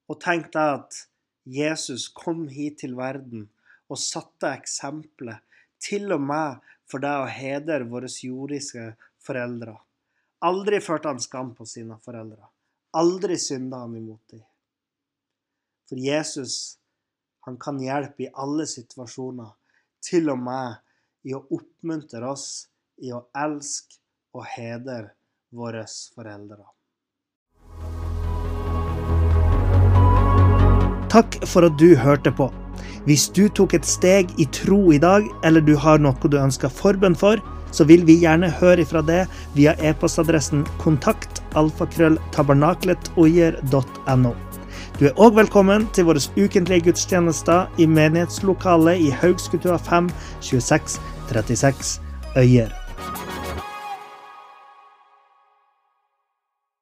Og 0.08 0.16
tenk 0.24 0.48
deg 0.54 0.78
at 0.78 1.02
Jesus 1.44 2.08
kom 2.08 2.46
hit 2.48 2.80
til 2.80 2.96
verden 2.96 3.50
og 3.92 4.00
satte 4.00 4.54
eksempelet, 4.56 5.44
til 5.78 6.08
og 6.16 6.24
med 6.24 6.64
for 6.88 7.04
deg 7.04 7.22
å 7.22 7.28
hedre 7.30 7.84
våre 7.92 8.08
jordiske 8.08 8.94
foreldre. 9.22 9.76
Aldri 10.48 10.80
førte 10.80 11.12
han 11.12 11.20
skam 11.20 11.52
på 11.54 11.68
sine 11.68 12.00
foreldre. 12.04 12.48
Aldri 12.96 13.36
synda 13.40 13.82
han 13.84 13.96
imot 14.00 14.32
dem. 14.32 14.42
For 15.88 16.00
Jesus, 16.00 16.78
han 17.44 17.60
kan 17.60 17.80
hjelpe 17.80 18.26
i 18.26 18.32
alle 18.32 18.64
situasjoner 18.68 19.52
til 20.04 20.30
og 20.32 20.40
med 20.42 20.78
i 21.28 21.34
å 21.36 21.44
oppmuntre 21.54 22.24
oss 22.28 22.68
i 23.02 23.12
å 23.14 23.24
elske 23.36 24.00
og 24.36 24.44
hedre 24.54 25.14
våre 25.54 25.84
foreldre. 26.14 26.64
Takk 31.08 31.38
for 31.48 31.64
at 31.64 31.78
du 31.80 31.96
hørte 31.96 32.28
på. 32.36 32.50
Hvis 33.08 33.30
du 33.32 33.48
tok 33.48 33.72
et 33.78 33.86
steg 33.88 34.28
i 34.36 34.44
tro 34.52 34.92
i 34.92 34.98
dag, 35.00 35.24
eller 35.44 35.60
du 35.64 35.72
har 35.80 35.98
noe 36.02 36.28
du 36.28 36.36
ønsker 36.38 36.68
forbønn 36.68 37.16
for, 37.16 37.40
så 37.72 37.84
vil 37.88 38.04
vi 38.08 38.14
gjerne 38.20 38.50
høre 38.60 38.84
fra 38.88 39.02
det 39.04 39.26
via 39.56 39.74
e-postadressen 39.84 40.66
kontakt 40.82 41.42
alfakrølltabernakletoier.no. 41.56 44.47
Du 44.98 45.04
er 45.06 45.14
òg 45.14 45.36
velkommen 45.36 45.84
til 45.94 46.08
våre 46.08 46.18
ukentlige 46.34 46.88
gudstjenester 46.88 47.68
i 47.78 47.86
menighetslokalet 47.86 48.98
i 49.06 49.12
Haugskutua 49.14 49.76
5 49.78 50.10
26 50.42 50.98
36 51.30 52.00
Øyer. 52.34 52.87